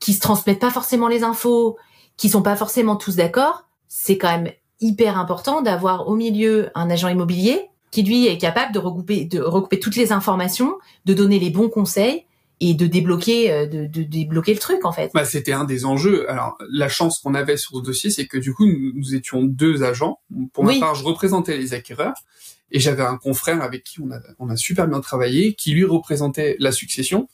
qui 0.00 0.14
se 0.14 0.20
transmettent 0.20 0.60
pas 0.60 0.70
forcément 0.70 1.08
les 1.08 1.22
infos, 1.22 1.76
qui 2.16 2.28
sont 2.28 2.42
pas 2.42 2.56
forcément 2.56 2.96
tous 2.96 3.16
d'accord, 3.16 3.68
c'est 3.88 4.18
quand 4.18 4.30
même 4.30 4.52
hyper 4.80 5.18
important 5.18 5.62
d'avoir 5.62 6.08
au 6.08 6.14
milieu 6.14 6.70
un 6.74 6.90
agent 6.90 7.08
immobilier 7.08 7.68
qui 7.90 8.02
lui 8.02 8.26
est 8.26 8.38
capable 8.38 8.72
de 8.72 8.78
regrouper, 8.78 9.24
de 9.24 9.40
regrouper 9.40 9.80
toutes 9.80 9.96
les 9.96 10.12
informations, 10.12 10.78
de 11.04 11.14
donner 11.14 11.38
les 11.38 11.50
bons 11.50 11.68
conseils 11.68 12.24
et 12.60 12.74
de 12.74 12.86
débloquer, 12.86 13.52
euh, 13.52 13.66
de, 13.66 13.86
de 13.86 14.02
débloquer 14.02 14.52
le 14.52 14.58
truc 14.58 14.84
en 14.84 14.92
fait. 14.92 15.10
Bah, 15.14 15.24
c'était 15.24 15.52
un 15.52 15.64
des 15.64 15.84
enjeux. 15.84 16.28
Alors 16.30 16.58
la 16.70 16.88
chance 16.88 17.20
qu'on 17.20 17.34
avait 17.34 17.56
sur 17.56 17.78
ce 17.78 17.82
dossier, 17.82 18.10
c'est 18.10 18.26
que 18.26 18.36
du 18.36 18.52
coup 18.52 18.66
nous, 18.66 19.14
étions 19.14 19.44
deux 19.44 19.82
agents. 19.82 20.20
Pour 20.52 20.64
ma 20.64 20.78
part, 20.78 20.94
je 20.94 21.04
représentais 21.04 21.56
les 21.56 21.72
acquéreurs 21.72 22.14
et 22.70 22.80
j'avais 22.80 23.02
un 23.02 23.16
confrère 23.16 23.62
avec 23.62 23.84
qui 23.84 24.00
on 24.00 24.10
a, 24.10 24.20
on 24.38 24.48
a 24.48 24.56
super 24.56 24.88
bien 24.88 25.00
travaillé, 25.00 25.54
qui 25.54 25.72
lui 25.72 25.84
représentait 25.84 26.56
la 26.58 26.72
succession. 26.72 27.28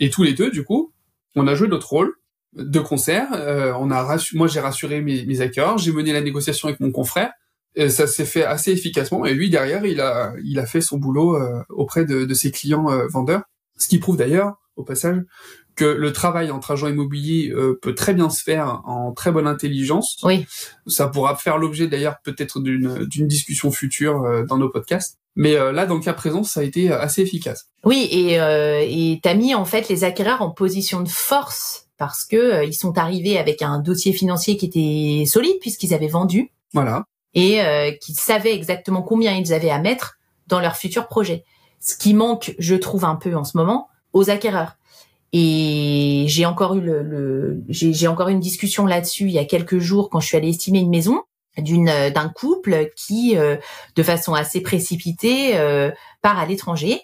Et 0.00 0.10
tous 0.10 0.22
les 0.22 0.32
deux, 0.32 0.50
du 0.50 0.64
coup, 0.64 0.92
on 1.36 1.46
a 1.46 1.54
joué 1.54 1.68
notre 1.68 1.88
rôle 1.88 2.14
de 2.54 2.80
concert. 2.80 3.28
Euh, 3.32 3.72
on 3.78 3.90
a 3.90 4.18
moi, 4.34 4.48
j'ai 4.48 4.60
rassuré 4.60 5.00
mes, 5.00 5.24
mes 5.26 5.40
acquéreurs, 5.40 5.78
j'ai 5.78 5.92
mené 5.92 6.12
la 6.12 6.20
négociation 6.20 6.68
avec 6.68 6.80
mon 6.80 6.90
confrère. 6.90 7.32
Et 7.76 7.88
ça 7.88 8.06
s'est 8.06 8.24
fait 8.24 8.44
assez 8.44 8.70
efficacement. 8.70 9.24
Et 9.24 9.34
lui, 9.34 9.50
derrière, 9.50 9.84
il 9.84 10.00
a, 10.00 10.32
il 10.44 10.58
a 10.60 10.66
fait 10.66 10.80
son 10.80 10.98
boulot 10.98 11.36
euh, 11.36 11.62
auprès 11.70 12.04
de, 12.04 12.24
de, 12.24 12.34
ses 12.34 12.52
clients 12.52 12.90
euh, 12.90 13.06
vendeurs. 13.08 13.42
Ce 13.76 13.88
qui 13.88 13.98
prouve 13.98 14.16
d'ailleurs, 14.16 14.54
au 14.76 14.84
passage, 14.84 15.20
que 15.74 15.84
le 15.84 16.12
travail 16.12 16.50
entre 16.50 16.72
agents 16.72 16.88
immobiliers 16.88 17.50
euh, 17.50 17.78
peut 17.80 17.94
très 17.94 18.14
bien 18.14 18.30
se 18.30 18.42
faire 18.42 18.82
en 18.84 19.12
très 19.12 19.32
bonne 19.32 19.46
intelligence. 19.46 20.18
Oui. 20.22 20.46
Ça 20.86 21.08
pourra 21.08 21.36
faire 21.36 21.58
l'objet 21.58 21.88
d'ailleurs 21.88 22.16
peut-être 22.22 22.60
d'une 22.60 23.04
d'une 23.06 23.26
discussion 23.26 23.70
future 23.70 24.22
euh, 24.22 24.44
dans 24.44 24.58
nos 24.58 24.68
podcasts. 24.68 25.18
Mais 25.36 25.56
euh, 25.56 25.72
là, 25.72 25.86
dans 25.86 25.94
le 25.94 26.00
cas 26.00 26.12
présent, 26.12 26.44
ça 26.44 26.60
a 26.60 26.62
été 26.62 26.92
assez 26.92 27.22
efficace. 27.22 27.68
Oui, 27.84 28.08
et 28.10 28.34
et 28.34 29.20
t'as 29.22 29.34
mis 29.34 29.54
en 29.54 29.64
fait 29.64 29.88
les 29.88 30.04
acquéreurs 30.04 30.42
en 30.42 30.50
position 30.50 31.00
de 31.00 31.08
force 31.08 31.86
parce 31.98 32.24
que 32.24 32.64
ils 32.66 32.74
sont 32.74 32.98
arrivés 32.98 33.38
avec 33.38 33.62
un 33.62 33.78
dossier 33.80 34.12
financier 34.12 34.56
qui 34.56 34.66
était 34.66 35.26
solide 35.26 35.58
puisqu'ils 35.60 35.94
avaient 35.94 36.08
vendu. 36.08 36.52
Voilà. 36.72 37.04
Et 37.34 37.58
qu'ils 38.00 38.14
savaient 38.14 38.54
exactement 38.54 39.02
combien 39.02 39.36
ils 39.36 39.52
avaient 39.52 39.70
à 39.70 39.80
mettre 39.80 40.18
dans 40.46 40.60
leur 40.60 40.76
futur 40.76 41.08
projet. 41.08 41.44
Ce 41.80 41.96
qui 41.96 42.14
manque, 42.14 42.54
je 42.58 42.76
trouve 42.76 43.04
un 43.04 43.16
peu 43.16 43.34
en 43.34 43.44
ce 43.44 43.56
moment, 43.56 43.88
aux 44.12 44.30
acquéreurs 44.30 44.76
et 45.36 46.26
j'ai 46.28 46.46
encore 46.46 46.76
eu 46.76 46.80
le, 46.80 47.64
j'ai 47.68 48.06
encore 48.06 48.28
eu 48.28 48.32
une 48.32 48.38
discussion 48.38 48.86
là-dessus 48.86 49.24
il 49.24 49.32
y 49.32 49.40
a 49.40 49.44
quelques 49.44 49.80
jours 49.80 50.08
quand 50.08 50.20
je 50.20 50.28
suis 50.28 50.36
allée 50.36 50.50
estimer 50.50 50.78
une 50.78 50.90
maison 50.90 51.24
d'une 51.58 51.86
d'un 51.86 52.28
couple 52.28 52.90
qui 52.96 53.36
euh, 53.36 53.56
de 53.96 54.02
façon 54.04 54.34
assez 54.34 54.60
précipitée 54.60 55.56
euh, 55.56 55.90
part 56.22 56.38
à 56.38 56.46
l'étranger. 56.46 57.00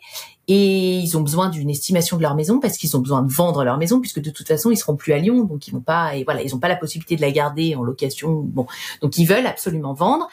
Et 0.47 0.99
ils 0.99 1.19
ont 1.19 1.23
besoin 1.23 1.49
d'une 1.49 1.71
estimation 1.71 2.17
de 2.17 2.23
leur 2.23 2.37
maison 2.37 2.61
parce 2.61 2.77
qu'ils 2.77 2.97
ont 2.97 3.01
besoin 3.01 3.23
de 3.23 3.33
vendre 3.33 3.65
leur 3.65 3.79
maison 3.79 4.01
puisque 4.01 4.21
de 4.21 4.31
toute 4.31 4.47
façon 4.47 4.71
ils 4.71 4.77
seront 4.77 4.95
plus 4.95 5.13
à 5.13 5.19
Lyon 5.19 5.43
donc 5.43 5.67
ils 5.67 5.73
vont 5.73 5.81
pas 5.81 6.15
et 6.15 6.23
voilà 6.23 6.43
ils 6.43 6.55
ont 6.55 6.61
pas 6.61 6.69
la 6.69 6.77
possibilité 6.77 7.17
de 7.17 7.23
la 7.23 7.33
garder 7.33 7.75
en 7.75 7.83
location. 7.83 8.31
Bon 8.33 8.67
donc 9.03 9.19
ils 9.19 9.27
veulent 9.27 9.47
absolument 9.47 9.93
vendre. 9.93 10.29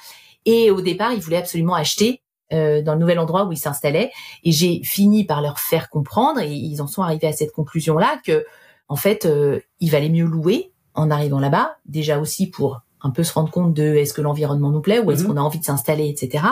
Et 0.45 0.69
au 0.69 0.81
départ 0.81 1.13
ils 1.13 1.19
voulaient 1.19 1.37
absolument 1.37 1.73
acheter 1.73 2.21
euh, 2.53 2.81
dans 2.81 2.93
le 2.93 2.99
nouvel 2.99 3.19
endroit 3.19 3.45
où 3.45 3.51
ils 3.51 3.57
s'installaient. 3.57 4.11
Et 4.43 4.51
j'ai 4.51 4.81
fini 4.83 5.25
par 5.25 5.41
leur 5.41 5.59
faire 5.59 5.89
comprendre, 5.89 6.39
et 6.39 6.49
ils 6.49 6.81
en 6.81 6.87
sont 6.87 7.01
arrivés 7.01 7.27
à 7.27 7.33
cette 7.33 7.51
conclusion-là, 7.51 8.19
que 8.25 8.45
en 8.87 8.95
fait, 8.95 9.25
euh, 9.25 9.59
il 9.81 9.91
valait 9.91 10.09
mieux 10.09 10.25
louer 10.25 10.71
en 10.93 11.11
arrivant 11.11 11.39
là-bas, 11.39 11.77
déjà 11.85 12.19
aussi 12.19 12.49
pour 12.49 12.81
un 13.01 13.09
peu 13.09 13.23
se 13.23 13.33
rendre 13.33 13.51
compte 13.51 13.73
de 13.73 13.83
est-ce 13.95 14.13
que 14.13 14.21
l'environnement 14.21 14.69
nous 14.69 14.79
plaît 14.79 14.99
ou 14.99 15.11
est-ce 15.11 15.23
mhm. 15.23 15.29
qu'on 15.29 15.37
a 15.37 15.41
envie 15.41 15.59
de 15.59 15.65
s'installer, 15.65 16.07
etc. 16.07 16.45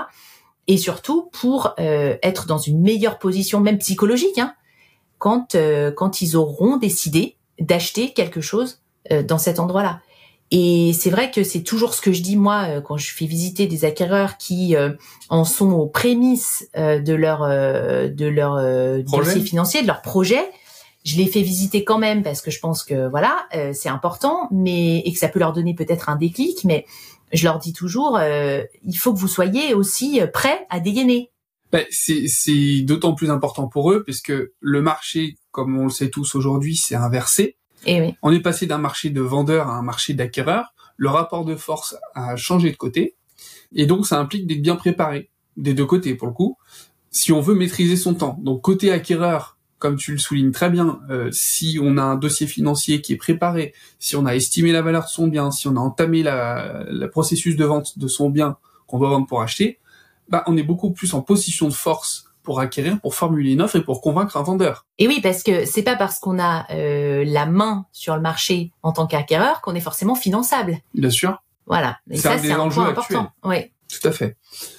Et 0.68 0.78
surtout 0.78 1.30
pour 1.32 1.74
euh, 1.80 2.18
être 2.22 2.46
dans 2.46 2.58
une 2.58 2.82
meilleure 2.82 3.18
position, 3.18 3.62
même 3.62 3.78
psychologique, 3.78 4.38
hein, 4.38 4.54
quand 5.18 5.56
quand 5.96 6.22
ils 6.22 6.36
auront 6.36 6.76
décidé 6.76 7.38
d'acheter 7.60 8.12
quelque 8.12 8.42
chose 8.42 8.82
dans 9.10 9.38
cet 9.38 9.60
endroit-là. 9.60 10.02
Et 10.52 10.94
c'est 10.94 11.10
vrai 11.10 11.32
que 11.32 11.44
c'est 11.44 11.64
toujours 11.64 11.94
ce 11.94 12.02
que 12.02 12.12
je 12.12 12.22
dis 12.22 12.36
moi 12.36 12.66
euh, 12.68 12.82
quand 12.82 12.98
je 12.98 13.12
fais 13.12 13.26
visiter 13.26 13.66
des 13.66 13.84
acquéreurs 13.84 14.38
qui 14.38 14.76
euh, 14.76 14.92
en 15.30 15.44
sont 15.44 15.72
aux 15.72 15.88
prémices 15.88 16.70
euh, 16.78 17.00
de 17.00 17.14
leur 17.14 17.42
de 17.42 18.26
leur 18.26 19.04
dossier 19.04 19.42
financier, 19.42 19.82
de 19.82 19.88
leur 19.88 20.02
projet. 20.02 20.44
Je 21.04 21.18
les 21.18 21.28
fais 21.28 21.42
visiter 21.42 21.84
quand 21.84 22.00
même 22.00 22.24
parce 22.24 22.42
que 22.42 22.50
je 22.50 22.60
pense 22.60 22.84
que 22.84 23.08
voilà 23.10 23.48
c'est 23.74 23.90
important, 23.90 24.48
mais 24.52 25.00
et 25.00 25.14
que 25.14 25.20
ça 25.20 25.28
peut 25.28 25.40
leur 25.40 25.54
donner 25.54 25.76
peut-être 25.76 26.10
un 26.10 26.16
déclic. 26.16 26.64
Mais 26.64 26.86
je 27.32 27.44
leur 27.44 27.60
dis 27.60 27.74
toujours, 27.74 28.20
il 28.20 28.98
faut 28.98 29.14
que 29.14 29.20
vous 29.20 29.28
soyez 29.28 29.76
aussi 29.76 30.20
prêts 30.34 30.66
à 30.72 30.80
dégainer. 30.80 31.32
Ben, 31.72 31.86
c'est 31.92 32.82
d'autant 32.82 33.14
plus 33.14 33.30
important 33.30 33.68
pour 33.68 33.92
eux 33.92 34.04
puisque 34.04 34.34
le 34.60 34.82
marché, 34.82 35.38
comme 35.52 35.78
on 35.78 35.84
le 35.84 35.92
sait 35.92 36.10
tous 36.10 36.34
aujourd'hui, 36.34 36.76
s'est 36.76 36.96
inversé. 36.96 37.58
On 38.22 38.32
est 38.32 38.40
passé 38.40 38.66
d'un 38.66 38.78
marché 38.78 39.10
de 39.10 39.22
vendeurs 39.22 39.68
à 39.68 39.78
un 39.78 39.82
marché 39.82 40.14
d'acquéreurs. 40.14 40.74
Le 40.98 41.10
rapport 41.10 41.46
de 41.46 41.56
force 41.56 41.96
a 42.14 42.36
changé 42.36 42.72
de 42.72 42.78
côté. 42.78 43.16
Et 43.74 43.86
donc, 43.86 44.08
ça 44.08 44.20
implique 44.20 44.48
d'être 44.48 44.62
bien 44.62 44.76
préparé 44.76 45.30
des 45.58 45.74
deux 45.74 45.86
côtés, 45.86 46.16
pour 46.16 46.28
le 46.28 46.34
coup. 46.34 46.58
Si 47.12 47.32
on 47.32 47.42
veut 47.42 47.56
maîtriser 47.56 47.96
son 47.96 48.14
temps. 48.14 48.38
Donc, 48.42 48.62
côté 48.62 48.92
acquéreur, 48.92 49.58
comme 49.78 49.98
tu 49.98 50.12
le 50.12 50.18
soulignes 50.18 50.52
très 50.52 50.70
bien, 50.70 51.00
euh, 51.10 51.30
si 51.32 51.80
on 51.82 51.98
a 51.98 52.04
un 52.04 52.16
dossier 52.16 52.48
financier 52.48 53.02
qui 53.02 53.14
est 53.14 53.18
préparé, 53.18 53.74
si 54.00 54.16
on 54.16 54.26
a 54.26 54.36
estimé 54.36 54.72
la 54.72 54.82
valeur 54.82 55.04
de 55.04 55.10
son 55.10 55.28
bien, 55.28 55.52
si 55.52 55.68
on 55.68 55.76
a 55.76 55.80
entamé 55.80 56.24
le 56.24 57.08
processus 57.08 57.56
de 57.56 57.66
vente 57.66 58.00
de 58.00 58.08
son 58.08 58.30
bien 58.30 58.58
qu'on 58.88 59.00
doit 59.00 59.10
vendre 59.10 59.28
pour 59.28 59.42
acheter, 59.42 59.80
bah, 60.30 60.44
on 60.48 60.58
est 60.58 60.64
beaucoup 60.64 60.92
plus 60.92 61.14
en 61.14 61.22
position 61.22 61.68
de 61.68 61.74
force 61.74 62.26
pour 62.46 62.62
acquérir, 62.62 63.02
pour 63.02 63.16
formuler 63.16 63.52
une 63.52 63.62
offre 63.62 63.76
et 63.76 63.84
pour 63.84 64.00
convaincre 64.00 64.38
un 64.38 64.44
vendeur. 64.44 64.86
Et 64.98 65.08
oui, 65.08 65.20
parce 65.22 65.44
que 65.44 65.66
c'est 65.66 65.84
pas 65.84 65.98
parce 65.98 66.20
qu'on 66.20 66.40
a 66.40 66.66
euh, 66.72 67.26
la 67.26 67.46
main 67.46 67.86
sur 67.92 68.16
le 68.16 68.22
marché 68.22 68.72
en 68.84 68.94
tant 68.94 69.08
qu'acquéreur 69.08 69.60
qu'on 69.60 69.76
est 69.76 69.82
forcément 69.82 70.16
finançable. 70.16 70.78
Bien 70.94 71.10
sûr. 71.10 71.44
Voilà. 71.66 71.98
Et 72.10 72.18
ça, 72.18 72.38
c'est 72.38 72.52
un 72.52 72.70
point 72.70 72.88
important. 72.88 73.32
Oui. 73.44 73.58
Tout 73.90 74.08
à 74.08 74.12
fait. 74.12 74.38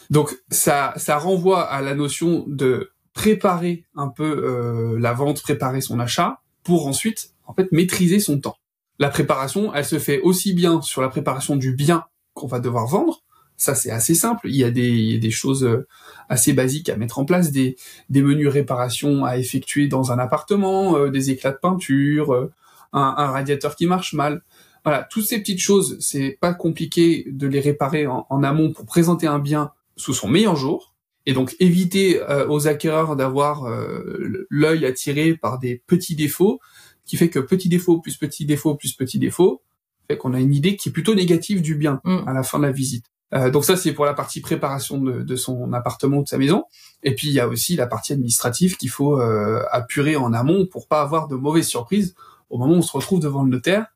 Donc 0.09 0.35
ça, 0.51 0.95
ça 0.97 1.19
renvoie 1.19 1.63
à 1.63 1.83
la 1.83 1.95
notion 1.95 2.45
de 2.47 2.93
préparer 3.13 3.85
un 3.95 4.09
peu 4.09 4.25
euh, 4.25 4.99
la 4.99 5.13
vente, 5.13 5.43
préparer 5.43 5.81
son 5.81 5.99
achat, 6.01 6.41
pour 6.63 6.87
ensuite 6.87 7.31
en 7.47 7.55
fait 7.55 7.71
maîtriser 7.73 8.21
son 8.21 8.41
temps. 8.41 8.57
La 8.99 9.09
préparation, 9.09 9.75
elle 9.75 9.85
se 9.85 9.99
fait 9.99 10.21
aussi 10.21 10.55
bien 10.55 10.81
sur 10.83 11.03
la 11.03 11.09
préparation 11.09 11.57
du 11.57 11.73
bien 11.75 12.05
qu'on 12.35 12.47
va 12.47 12.61
devoir 12.61 12.87
vendre. 12.87 13.23
Ça 13.57 13.75
c'est 13.75 13.91
assez 13.91 14.15
simple. 14.15 14.49
Il 14.49 14.57
y 14.57 14.65
a 14.65 14.71
des, 14.71 14.89
il 14.89 15.13
y 15.13 15.17
a 15.17 15.19
des 15.19 15.31
choses 15.31 15.65
euh, 15.65 15.87
assez 16.29 16.53
basiques 16.53 16.89
à 16.89 16.97
mettre 16.97 17.19
en 17.19 17.25
place, 17.25 17.53
des, 17.53 17.77
des 18.11 18.23
menus 18.23 18.49
réparation 18.49 19.25
à 19.25 19.39
effectuer 19.39 19.89
dans 19.89 20.13
un 20.13 20.19
appartement, 20.19 20.97
euh, 20.97 21.11
des 21.11 21.31
éclats 21.31 21.53
de 21.53 21.59
peinture, 21.61 22.35
euh, 22.35 22.53
un, 22.93 23.15
un, 23.17 23.31
radiateur 23.31 23.77
qui 23.77 23.87
marche 23.87 24.13
mal. 24.13 24.43
Voilà, 24.85 25.03
toutes 25.11 25.25
ces 25.25 25.39
petites 25.41 25.61
choses, 25.61 25.97
c'est 26.01 26.39
pas 26.41 26.55
compliqué 26.55 27.27
de 27.31 27.47
les 27.49 27.61
réparer 27.61 28.07
en, 28.07 28.27
en 28.31 28.43
amont 28.43 28.73
pour 28.73 28.87
présenter 28.87 29.27
un 29.27 29.39
bien 29.41 29.73
sous 29.97 30.15
son 30.15 30.29
meilleur 30.29 30.57
jour 30.57 30.95
et 31.27 31.33
donc 31.33 31.57
éviter 31.59 32.23
euh, 32.23 32.49
aux 32.49 32.69
acquéreurs 32.69 33.17
d'avoir 33.17 33.65
euh, 33.65 34.47
l'œil 34.49 34.87
attiré 34.87 35.37
par 35.37 35.59
des 35.59 35.83
petits 35.87 36.15
défauts, 36.15 36.61
qui 37.05 37.17
fait 37.17 37.29
que 37.29 37.41
petit 37.41 37.69
défaut 37.69 38.01
plus 38.01 38.17
petit 38.17 38.47
défaut 38.47 38.77
plus 38.77 38.93
petit 38.93 39.19
défaut, 39.19 39.63
fait 40.09 40.17
qu'on 40.17 40.35
a 40.35 40.41
une 40.41 40.55
idée 40.55 40.77
qui 40.77 40.89
est 40.89 40.93
plutôt 40.93 41.15
négative 41.15 41.63
du 41.63 41.75
bien 41.75 42.01
mm. 42.05 42.29
à 42.29 42.33
la 42.33 42.45
fin 42.45 42.59
de 42.59 42.65
la 42.65 42.73
visite. 42.73 43.07
Euh, 43.35 43.51
donc 43.51 43.65
ça 43.65 43.77
c'est 43.77 43.93
pour 43.93 44.05
la 44.05 44.15
partie 44.15 44.41
préparation 44.41 44.99
de, 44.99 45.23
de, 45.23 45.37
son 45.37 45.73
appartement 45.73 46.19
ou 46.19 46.23
de 46.23 46.29
sa 46.29 46.39
maison. 46.39 46.65
Et 47.03 47.15
puis 47.15 47.29
il 47.29 47.33
y 47.35 47.41
a 47.41 47.49
aussi 47.49 47.77
la 47.77 47.87
partie 47.87 48.13
administrative 48.13 48.77
qu'il 48.77 48.91
faut 48.91 49.21
euh, 49.21 49.63
apurer 49.71 50.17
en 50.17 50.33
amont 50.33 50.67
pour 50.67 50.87
pas 50.87 51.03
avoir 51.03 51.27
de 51.29 51.35
mauvaises 51.35 51.67
surprises 51.67 52.15
au 52.51 52.59
moment 52.59 52.75
où 52.75 52.79
on 52.79 52.83
se 52.83 52.93
retrouve 52.93 53.21
devant 53.21 53.43
le 53.43 53.51
notaire 53.51 53.87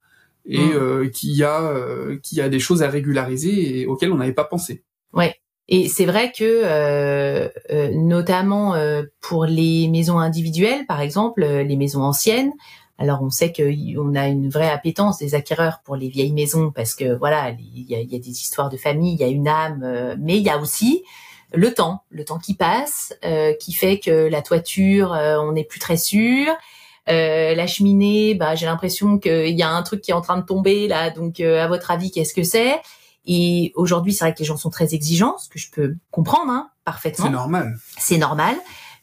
et 0.47 0.59
mm. 0.59 0.73
euh, 0.75 1.09
qu'il 1.09 1.31
y 1.31 1.45
a 1.45 1.73
qu'il 2.23 2.39
y 2.39 2.41
a 2.41 2.49
des 2.49 2.59
choses 2.59 2.83
à 2.83 2.89
régulariser 2.89 3.81
et 3.81 3.87
auxquelles 3.87 4.13
on 4.13 4.17
n'avait 4.17 4.33
pas 4.33 4.45
pensé. 4.45 4.83
Ouais. 5.13 5.37
Et 5.73 5.89
c'est 5.89 6.05
vrai 6.05 6.33
que 6.37 6.43
euh, 6.65 7.49
euh, 7.71 7.91
notamment 7.95 8.75
euh, 8.75 9.05
pour 9.21 9.47
les 9.47 9.87
maisons 9.87 10.19
individuelles, 10.19 10.85
par 10.87 11.01
exemple, 11.01 11.45
les 11.45 11.77
maisons 11.77 12.03
anciennes, 12.03 12.51
alors 13.01 13.23
on 13.23 13.31
sait 13.31 13.53
qu'on 13.53 14.15
a 14.15 14.29
une 14.29 14.49
vraie 14.49 14.71
appétence 14.71 15.19
des 15.19 15.35
acquéreurs 15.35 15.81
pour 15.85 15.97
les 15.97 16.09
vieilles 16.09 16.33
maisons 16.33 16.71
parce 16.71 16.95
que 16.95 17.17
voilà, 17.17 17.51
il 17.51 17.91
y 17.91 17.97
a, 17.97 18.01
y 18.01 18.15
a, 18.15 18.19
des 18.19 18.31
histoires 18.31 18.69
de 18.69 18.77
famille, 18.77 19.15
il 19.15 19.21
y 19.21 19.25
a 19.25 19.29
une 19.29 19.49
âme, 19.49 20.17
mais 20.21 20.37
il 20.37 20.43
y 20.43 20.51
a 20.51 20.59
aussi 20.59 21.03
le 21.53 21.75
temps, 21.75 22.05
le 22.11 22.25
temps 22.25 22.39
qui 22.39 22.55
passe, 22.55 23.13
qui 23.59 23.73
fait 23.73 23.99
que 23.99 24.29
la 24.29 24.43
toiture, 24.43 25.11
on 25.13 25.53
n'est 25.53 25.65
plus 25.65 25.81
très 25.81 25.97
sûr. 25.97 26.47
la 27.09 27.67
cheminée, 27.67 28.35
bah, 28.35 28.55
j'ai 28.55 28.67
l'impression 28.67 29.19
qu'il 29.19 29.59
y 29.59 29.63
a 29.63 29.71
un 29.71 29.83
truc 29.83 30.03
qui 30.03 30.13
est 30.13 30.15
en 30.15 30.21
train 30.21 30.37
de 30.37 30.45
tomber 30.45 30.87
là. 30.87 31.11
Donc, 31.11 31.41
à 31.41 31.67
votre 31.67 31.91
avis, 31.91 32.13
qu'est-ce 32.13 32.35
que 32.35 32.45
c'est? 32.45 32.81
Et 33.27 33.73
aujourd'hui, 33.75 34.13
c'est 34.13 34.25
vrai 34.25 34.35
que 34.35 34.39
les 34.39 34.45
gens 34.45 34.57
sont 34.57 34.71
très 34.71 34.95
exigeants, 34.95 35.37
ce 35.39 35.49
que 35.49 35.59
je 35.59 35.71
peux 35.71 35.97
comprendre 36.11 36.51
hein, 36.51 36.71
parfaitement. 36.85 37.27
C'est 37.27 37.31
normal. 37.31 37.77
C'est 37.99 38.19
normal. 38.19 38.57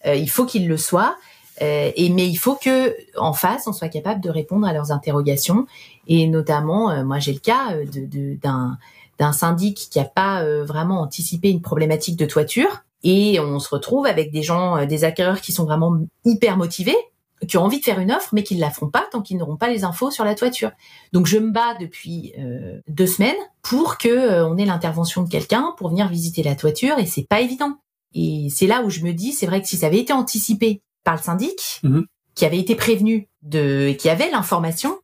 Euh, 0.06 0.16
il 0.16 0.30
faut 0.30 0.46
qu'ils 0.46 0.68
le 0.68 0.78
soient. 0.78 1.16
Euh, 1.62 1.92
et 1.96 2.10
mais 2.10 2.28
il 2.28 2.36
faut 2.36 2.56
que 2.56 2.96
en 3.18 3.34
face, 3.34 3.68
on 3.68 3.74
soit 3.74 3.90
capable 3.90 4.22
de 4.22 4.30
répondre 4.30 4.68
à 4.68 4.74
leurs 4.74 4.92
interrogations. 4.92 5.66
Et 6.08 6.28
notamment, 6.28 6.92
euh, 6.92 7.04
moi, 7.04 7.20
j'ai 7.20 7.34
le 7.34 7.40
cas 7.40 7.74
euh, 7.74 7.86
de, 7.86 8.36
d'un 8.36 8.78
d'un 9.20 9.32
syndic 9.32 9.88
qui 9.90 10.00
a 10.00 10.06
pas 10.06 10.44
euh, 10.44 10.64
vraiment 10.64 11.02
anticipé 11.02 11.50
une 11.50 11.62
problématique 11.62 12.18
de 12.18 12.26
toiture. 12.26 12.84
Et 13.04 13.40
on 13.40 13.60
se 13.60 13.70
retrouve 13.70 14.06
avec 14.06 14.32
des 14.32 14.44
gens, 14.44 14.86
des 14.86 15.04
acquéreurs 15.04 15.42
qui 15.42 15.52
sont 15.52 15.66
vraiment 15.66 15.98
hyper 16.26 16.58
motivés, 16.58 16.98
qui 17.48 17.58
ont 17.58 17.64
envie 17.64 17.80
de 17.80 17.84
faire 17.84 18.00
une 18.00 18.12
offre, 18.12 18.30
mais 18.34 18.44
qui 18.44 18.56
ne 18.56 18.62
la 18.62 18.72
feront 18.72 18.90
pas 18.90 19.06
tant 19.12 19.22
qu'ils 19.22 19.38
n'auront 19.38 19.58
pas 19.58 19.70
les 19.70 19.84
infos 19.84 20.10
sur 20.10 20.26
la 20.26 20.36
toiture. 20.36 20.72
Donc 21.14 21.28
je 21.28 21.38
me 21.38 21.52
bats 21.52 21.76
depuis 21.80 22.34
euh, 22.40 22.80
deux 22.88 23.06
semaines 23.08 23.36
pour 23.62 23.98
que 23.98 24.08
euh, 24.08 24.48
on 24.48 24.58
ait 24.58 24.66
l'intervention 24.66 25.24
de 25.24 25.30
quelqu'un 25.30 25.74
pour 25.78 25.90
venir 25.90 26.08
visiter 26.08 26.42
la 26.44 26.56
toiture, 26.56 26.98
et 26.98 27.06
c'est 27.06 27.28
pas 27.28 27.42
évident. 27.42 27.78
Et 28.14 28.48
c'est 28.50 28.68
là 28.68 28.82
où 28.82 28.90
je 28.90 29.02
me 29.02 29.14
dis, 29.14 29.32
c'est 29.34 29.46
vrai 29.46 29.62
que 29.62 29.68
si 29.68 29.78
ça 29.78 29.88
avait 29.88 30.00
été 30.00 30.14
anticipé 30.14 30.82
par 31.08 31.16
le 31.16 31.22
syndic, 31.22 31.80
mhm. 31.84 32.06
qui 32.36 32.46
avait 32.46 32.60
été 32.60 32.76
prévenu 32.76 33.30
de, 33.42 33.94
qui 33.94 34.10
avait 34.10 34.30
l'information, 34.30 35.00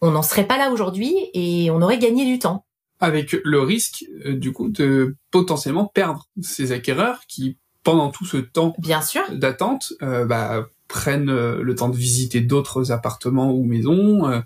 on 0.00 0.10
n'en 0.10 0.22
serait 0.22 0.46
pas 0.46 0.58
là 0.58 0.70
aujourd'hui 0.70 1.14
et 1.32 1.70
on 1.70 1.80
aurait 1.80 1.98
gagné 1.98 2.24
du 2.24 2.38
temps. 2.38 2.66
Avec 3.00 3.36
le 3.44 3.60
risque, 3.60 4.04
euh, 4.26 4.34
du 4.34 4.52
coup, 4.52 4.68
de 4.68 5.16
potentiellement 5.30 5.86
perdre 5.86 6.26
ces 6.42 6.72
acquéreurs 6.72 7.20
qui, 7.28 7.56
pendant 7.84 8.10
tout 8.10 8.24
ce 8.24 8.36
temps 8.36 8.74
Bien 8.78 9.00
sûr. 9.00 9.22
d'attente, 9.30 9.92
bah, 10.00 10.66
prennent 10.88 11.30
euh, 11.30 11.62
le 11.62 11.74
temps 11.74 11.90
de 11.90 11.96
visiter 11.96 12.40
d'autres 12.40 12.90
appartements 12.90 13.52
ou 13.52 13.62
maisons 13.62 14.28
euh, 14.28 14.40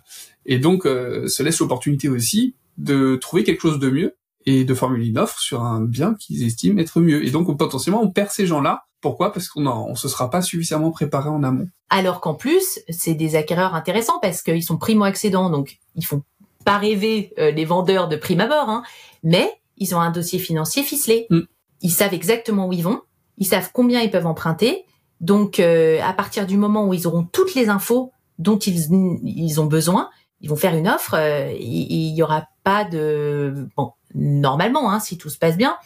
et 0.45 0.59
donc 0.59 0.85
euh, 0.85 1.29
se 1.29 1.43
laissent 1.43 1.61
l'opportunité 1.61 2.09
aussi 2.09 2.57
de 2.77 3.17
trouver 3.17 3.45
quelque 3.45 3.63
chose 3.63 3.79
de 3.79 3.89
mieux 3.89 4.17
et 4.47 4.65
de 4.65 4.75
formuler 4.75 5.07
une 5.07 5.19
offre 5.19 5.41
sur 5.41 5.63
un 5.63 5.81
bien 5.81 6.15
qu'ils 6.15 6.45
estiment 6.45 6.81
être 6.81 7.01
mieux. 7.01 7.25
Et 7.25 7.31
donc 7.31 7.57
potentiellement 7.57 8.03
on 8.03 8.11
perd 8.11 8.31
ces 8.31 8.47
gens-là. 8.47 8.85
Pourquoi? 9.01 9.33
Parce 9.33 9.49
qu'on 9.49 9.67
on 9.67 9.95
se 9.95 10.09
sera 10.09 10.31
pas 10.31 10.43
suffisamment 10.43 10.91
préparé 10.91 11.29
en 11.29 11.43
amont. 11.43 11.67
Alors 11.91 12.21
qu'en 12.21 12.35
plus 12.35 12.81
c'est 12.89 13.15
des 13.15 13.37
acquéreurs 13.37 13.75
intéressants 13.75 14.19
parce 14.21 14.43
qu'ils 14.43 14.63
sont 14.63 14.79
primo-accédants, 14.79 15.51
donc 15.51 15.79
ils 15.97 16.07
font 16.07 16.23
pas 16.65 16.79
rêver 16.79 17.33
les 17.37 17.65
vendeurs 17.65 18.09
de 18.09 18.17
prime 18.17 18.41
abord, 18.41 18.69
hein, 18.69 18.85
mais 19.25 19.51
ils 19.77 19.95
ont 19.95 20.01
un 20.01 20.13
dossier 20.13 20.39
financier 20.39 20.85
ficelé. 20.85 21.27
Mm. 21.31 21.41
Ils 21.81 21.91
savent 21.91 22.15
exactement 22.15 22.69
où 22.69 22.73
ils 22.73 22.85
vont, 22.85 23.01
ils 23.39 23.47
savent 23.47 23.71
combien 23.73 24.01
ils 24.01 24.11
peuvent 24.13 24.29
emprunter, 24.29 24.85
donc, 25.23 25.61
euh, 25.61 26.01
à 26.03 26.13
partir 26.13 26.47
du 26.47 26.59
moment 26.59 26.87
où 26.87 26.93
ils 26.93 27.07
auront 27.07 27.23
toutes 27.23 27.55
les 27.55 27.69
infos 27.69 28.13
dont 28.39 28.59
ils, 28.59 28.89
ils 29.23 29.61
ont 29.61 29.67
besoin, 29.67 30.11
ils 30.41 30.51
vont 30.51 30.57
faire 30.57 30.75
une 30.75 30.89
offre. 30.89 31.15
Euh, 31.15 31.53
il 31.59 32.13
y 32.15 32.23
aura 32.23 32.49
pas 32.65 32.85
de 32.85 33.69
bon 33.77 33.93
normalement, 34.15 34.91
hein, 34.91 35.01
si 35.01 35.19
tout 35.19 35.31
se 35.31 35.39
passe 35.39 35.57
bien, 35.57 35.77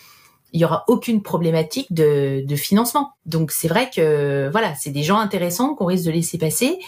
il 0.52 0.60
y 0.60 0.64
aura 0.64 0.84
aucune 0.88 1.22
problématique 1.22 1.92
de, 1.92 2.44
de 2.46 2.56
financement. 2.56 3.12
Donc 3.26 3.50
c'est 3.50 3.68
vrai 3.68 3.90
que 3.94 4.48
voilà, 4.50 4.74
c'est 4.74 4.90
des 4.90 5.02
gens 5.02 5.18
intéressants 5.18 5.74
qu'on 5.74 5.86
risque 5.86 6.06
de 6.06 6.10
laisser 6.10 6.38
passer, 6.38 6.78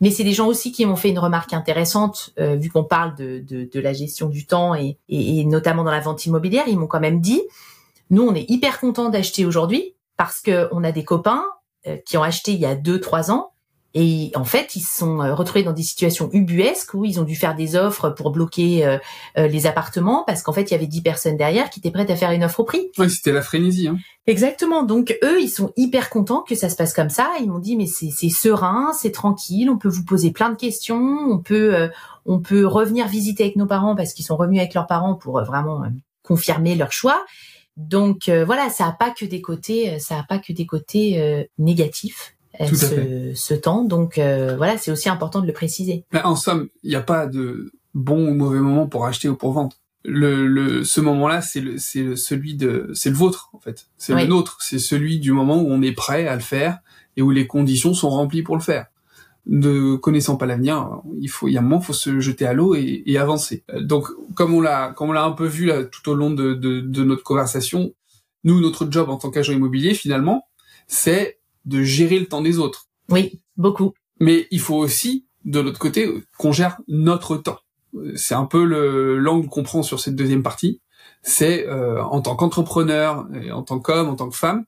mais 0.00 0.10
c'est 0.10 0.24
des 0.24 0.32
gens 0.32 0.46
aussi 0.46 0.72
qui 0.72 0.84
m'ont 0.84 0.96
fait 0.96 1.08
une 1.08 1.18
remarque 1.18 1.52
intéressante 1.52 2.30
euh, 2.38 2.56
vu 2.56 2.70
qu'on 2.70 2.84
parle 2.84 3.14
de, 3.16 3.42
de, 3.46 3.68
de, 3.72 3.80
la 3.80 3.92
gestion 3.92 4.28
du 4.28 4.46
temps 4.46 4.74
et, 4.74 4.98
et, 5.08 5.40
et 5.40 5.44
notamment 5.44 5.84
dans 5.84 5.90
la 5.90 6.00
vente 6.00 6.26
immobilière. 6.26 6.64
Ils 6.68 6.78
m'ont 6.78 6.86
quand 6.86 7.00
même 7.00 7.20
dit, 7.20 7.42
nous 8.10 8.22
on 8.22 8.34
est 8.34 8.48
hyper 8.50 8.78
contents 8.78 9.08
d'acheter 9.08 9.44
aujourd'hui 9.46 9.94
parce 10.16 10.40
que 10.40 10.68
on 10.72 10.84
a 10.84 10.92
des 10.92 11.04
copains 11.04 11.44
euh, 11.86 11.96
qui 12.04 12.16
ont 12.16 12.22
acheté 12.22 12.52
il 12.52 12.60
y 12.60 12.66
a 12.66 12.74
deux, 12.74 13.00
trois 13.00 13.30
ans. 13.30 13.52
Et 13.98 14.30
en 14.34 14.44
fait, 14.44 14.76
ils 14.76 14.82
se 14.82 14.94
sont 14.94 15.22
euh, 15.22 15.34
retrouvés 15.34 15.62
dans 15.62 15.72
des 15.72 15.82
situations 15.82 16.28
ubuesques 16.30 16.92
où 16.92 17.06
ils 17.06 17.18
ont 17.18 17.22
dû 17.22 17.34
faire 17.34 17.56
des 17.56 17.76
offres 17.76 18.10
pour 18.10 18.30
bloquer 18.30 18.86
euh, 18.86 18.98
les 19.48 19.66
appartements 19.66 20.22
parce 20.26 20.42
qu'en 20.42 20.52
fait, 20.52 20.70
il 20.70 20.72
y 20.72 20.74
avait 20.74 20.86
dix 20.86 21.00
personnes 21.00 21.38
derrière 21.38 21.70
qui 21.70 21.80
étaient 21.80 21.90
prêtes 21.90 22.10
à 22.10 22.16
faire 22.16 22.30
une 22.30 22.44
offre 22.44 22.60
au 22.60 22.64
prix. 22.64 22.90
Oui, 22.98 23.08
c'était 23.08 23.32
la 23.32 23.40
frénésie. 23.40 23.88
Hein. 23.88 23.96
Exactement. 24.26 24.82
Donc 24.82 25.18
eux, 25.24 25.40
ils 25.40 25.48
sont 25.48 25.72
hyper 25.78 26.10
contents 26.10 26.42
que 26.42 26.54
ça 26.54 26.68
se 26.68 26.76
passe 26.76 26.92
comme 26.92 27.08
ça. 27.08 27.30
Ils 27.40 27.50
m'ont 27.50 27.58
dit 27.58 27.74
mais 27.74 27.86
c'est 27.86 28.28
serein, 28.28 28.92
c'est 28.92 29.12
tranquille, 29.12 29.70
on 29.70 29.78
peut 29.78 29.88
vous 29.88 30.04
poser 30.04 30.30
plein 30.30 30.50
de 30.50 30.56
questions, 30.56 31.16
on 31.30 31.38
peut 31.38 31.88
on 32.26 32.40
peut 32.40 32.66
revenir 32.66 33.08
visiter 33.08 33.44
avec 33.44 33.56
nos 33.56 33.66
parents 33.66 33.96
parce 33.96 34.12
qu'ils 34.12 34.26
sont 34.26 34.36
revenus 34.36 34.60
avec 34.60 34.74
leurs 34.74 34.86
parents 34.86 35.14
pour 35.14 35.42
vraiment 35.42 35.84
confirmer 36.22 36.74
leur 36.74 36.92
choix. 36.92 37.24
Donc 37.76 38.28
euh, 38.28 38.44
voilà, 38.44 38.70
ça 38.70 38.86
a 38.86 38.92
pas 38.92 39.10
que 39.10 39.24
des 39.24 39.42
côtés, 39.42 39.94
euh, 39.94 39.98
ça 39.98 40.18
a 40.18 40.22
pas 40.22 40.38
que 40.38 40.52
des 40.52 40.66
côtés 40.66 41.20
euh, 41.20 41.44
négatifs. 41.58 42.35
Ce, 42.60 43.32
ce, 43.34 43.54
temps, 43.54 43.84
donc 43.84 44.14
voilà, 44.16 44.78
c'est 44.78 44.90
aussi 44.90 45.08
important 45.08 45.40
de 45.40 45.46
le 45.46 45.52
préciser. 45.52 46.04
En 46.24 46.36
somme, 46.36 46.68
il 46.82 46.90
n'y 46.90 46.96
a 46.96 47.02
pas 47.02 47.26
de 47.26 47.72
bon 47.94 48.28
ou 48.28 48.34
mauvais 48.34 48.60
moment 48.60 48.86
pour 48.86 49.06
acheter 49.06 49.28
ou 49.28 49.36
pour 49.36 49.52
vendre. 49.52 49.76
Le, 50.04 50.46
le 50.46 50.84
ce 50.84 51.00
moment-là, 51.00 51.42
c'est 51.42 51.60
le, 51.60 51.78
c'est 51.78 52.14
celui 52.14 52.54
de, 52.54 52.90
c'est 52.94 53.10
le 53.10 53.16
vôtre 53.16 53.50
en 53.52 53.58
fait. 53.58 53.88
C'est 53.98 54.14
le 54.14 54.26
nôtre. 54.26 54.58
C'est 54.60 54.78
celui 54.78 55.18
du 55.18 55.32
moment 55.32 55.60
où 55.60 55.66
on 55.68 55.82
est 55.82 55.92
prêt 55.92 56.28
à 56.28 56.34
le 56.34 56.40
faire 56.40 56.78
et 57.16 57.22
où 57.22 57.30
les 57.30 57.46
conditions 57.46 57.92
sont 57.92 58.10
remplies 58.10 58.42
pour 58.42 58.56
le 58.56 58.62
faire 58.62 58.86
ne 59.46 59.94
connaissant 59.96 60.36
pas 60.36 60.46
l'avenir, 60.46 61.00
il 61.20 61.28
faut, 61.28 61.48
il 61.48 61.52
y 61.52 61.56
a 61.56 61.60
un 61.60 61.62
moment, 61.62 61.80
faut 61.80 61.92
se 61.92 62.18
jeter 62.20 62.46
à 62.46 62.52
l'eau 62.52 62.74
et, 62.74 63.02
et, 63.06 63.16
avancer. 63.16 63.64
Donc, 63.80 64.08
comme 64.34 64.52
on 64.52 64.60
l'a, 64.60 64.92
comme 64.96 65.10
on 65.10 65.12
l'a 65.12 65.24
un 65.24 65.32
peu 65.32 65.46
vu 65.46 65.66
là 65.66 65.84
tout 65.84 66.08
au 66.10 66.14
long 66.14 66.30
de, 66.30 66.54
de, 66.54 66.80
de 66.80 67.04
notre 67.04 67.22
conversation, 67.22 67.94
nous, 68.44 68.60
notre 68.60 68.90
job 68.90 69.08
en 69.08 69.16
tant 69.16 69.30
qu'agent 69.30 69.52
immobilier, 69.52 69.94
finalement, 69.94 70.46
c'est 70.88 71.35
de 71.66 71.82
gérer 71.82 72.18
le 72.18 72.26
temps 72.26 72.42
des 72.42 72.58
autres. 72.58 72.88
Oui, 73.10 73.40
beaucoup. 73.56 73.92
Mais 74.20 74.46
il 74.50 74.60
faut 74.60 74.76
aussi, 74.76 75.26
de 75.44 75.60
l'autre 75.60 75.78
côté, 75.78 76.08
qu'on 76.38 76.52
gère 76.52 76.78
notre 76.88 77.36
temps. 77.36 77.58
C'est 78.14 78.34
un 78.34 78.46
peu 78.46 78.64
le 78.64 79.18
l'angle 79.18 79.48
qu'on 79.48 79.62
prend 79.62 79.82
sur 79.82 80.00
cette 80.00 80.16
deuxième 80.16 80.42
partie. 80.42 80.80
c'est 81.22 81.66
euh, 81.66 82.02
en 82.02 82.20
tant 82.20 82.36
qu'entrepreneur, 82.36 83.26
en 83.52 83.62
tant 83.62 83.80
qu'homme, 83.80 84.08
en 84.08 84.16
tant 84.16 84.28
que 84.28 84.36
femme, 84.36 84.64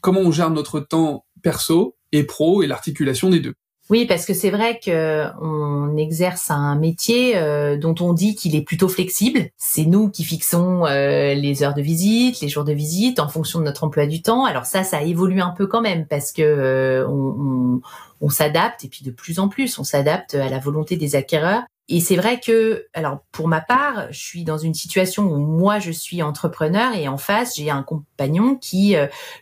comment 0.00 0.20
on 0.20 0.32
gère 0.32 0.50
notre 0.50 0.80
temps 0.80 1.24
perso 1.42 1.96
et 2.12 2.24
pro 2.24 2.62
et 2.62 2.66
l'articulation 2.66 3.30
des 3.30 3.40
deux. 3.40 3.54
Oui, 3.90 4.04
parce 4.04 4.26
que 4.26 4.34
c'est 4.34 4.50
vrai 4.50 4.78
que 4.84 5.24
on 5.40 5.96
exerce 5.96 6.50
un 6.50 6.76
métier 6.76 7.38
euh, 7.38 7.78
dont 7.78 7.94
on 8.00 8.12
dit 8.12 8.34
qu'il 8.34 8.54
est 8.54 8.62
plutôt 8.62 8.88
flexible. 8.88 9.48
C'est 9.56 9.86
nous 9.86 10.10
qui 10.10 10.24
fixons 10.24 10.84
euh, 10.84 11.32
les 11.32 11.62
heures 11.62 11.72
de 11.72 11.80
visite, 11.80 12.40
les 12.42 12.50
jours 12.50 12.64
de 12.64 12.72
visite 12.74 13.18
en 13.18 13.28
fonction 13.28 13.60
de 13.60 13.64
notre 13.64 13.84
emploi 13.84 14.06
du 14.06 14.20
temps. 14.20 14.44
Alors 14.44 14.66
ça, 14.66 14.84
ça 14.84 15.02
évolue 15.02 15.40
un 15.40 15.50
peu 15.50 15.66
quand 15.66 15.80
même 15.80 16.06
parce 16.06 16.32
que 16.32 16.42
euh, 16.42 17.08
on, 17.08 17.80
on 18.20 18.28
s'adapte 18.28 18.84
et 18.84 18.88
puis 18.88 19.04
de 19.04 19.10
plus 19.10 19.38
en 19.38 19.48
plus, 19.48 19.78
on 19.78 19.84
s'adapte 19.84 20.34
à 20.34 20.50
la 20.50 20.58
volonté 20.58 20.98
des 20.98 21.16
acquéreurs. 21.16 21.62
Et 21.88 22.00
c'est 22.00 22.16
vrai 22.16 22.38
que, 22.38 22.84
alors 22.92 23.20
pour 23.32 23.48
ma 23.48 23.62
part, 23.62 24.08
je 24.10 24.18
suis 24.18 24.44
dans 24.44 24.58
une 24.58 24.74
situation 24.74 25.24
où 25.24 25.38
moi 25.38 25.78
je 25.78 25.90
suis 25.90 26.22
entrepreneur 26.22 26.94
et 26.94 27.08
en 27.08 27.16
face 27.16 27.56
j'ai 27.56 27.70
un 27.70 27.82
compagnon 27.82 28.56
qui, 28.56 28.94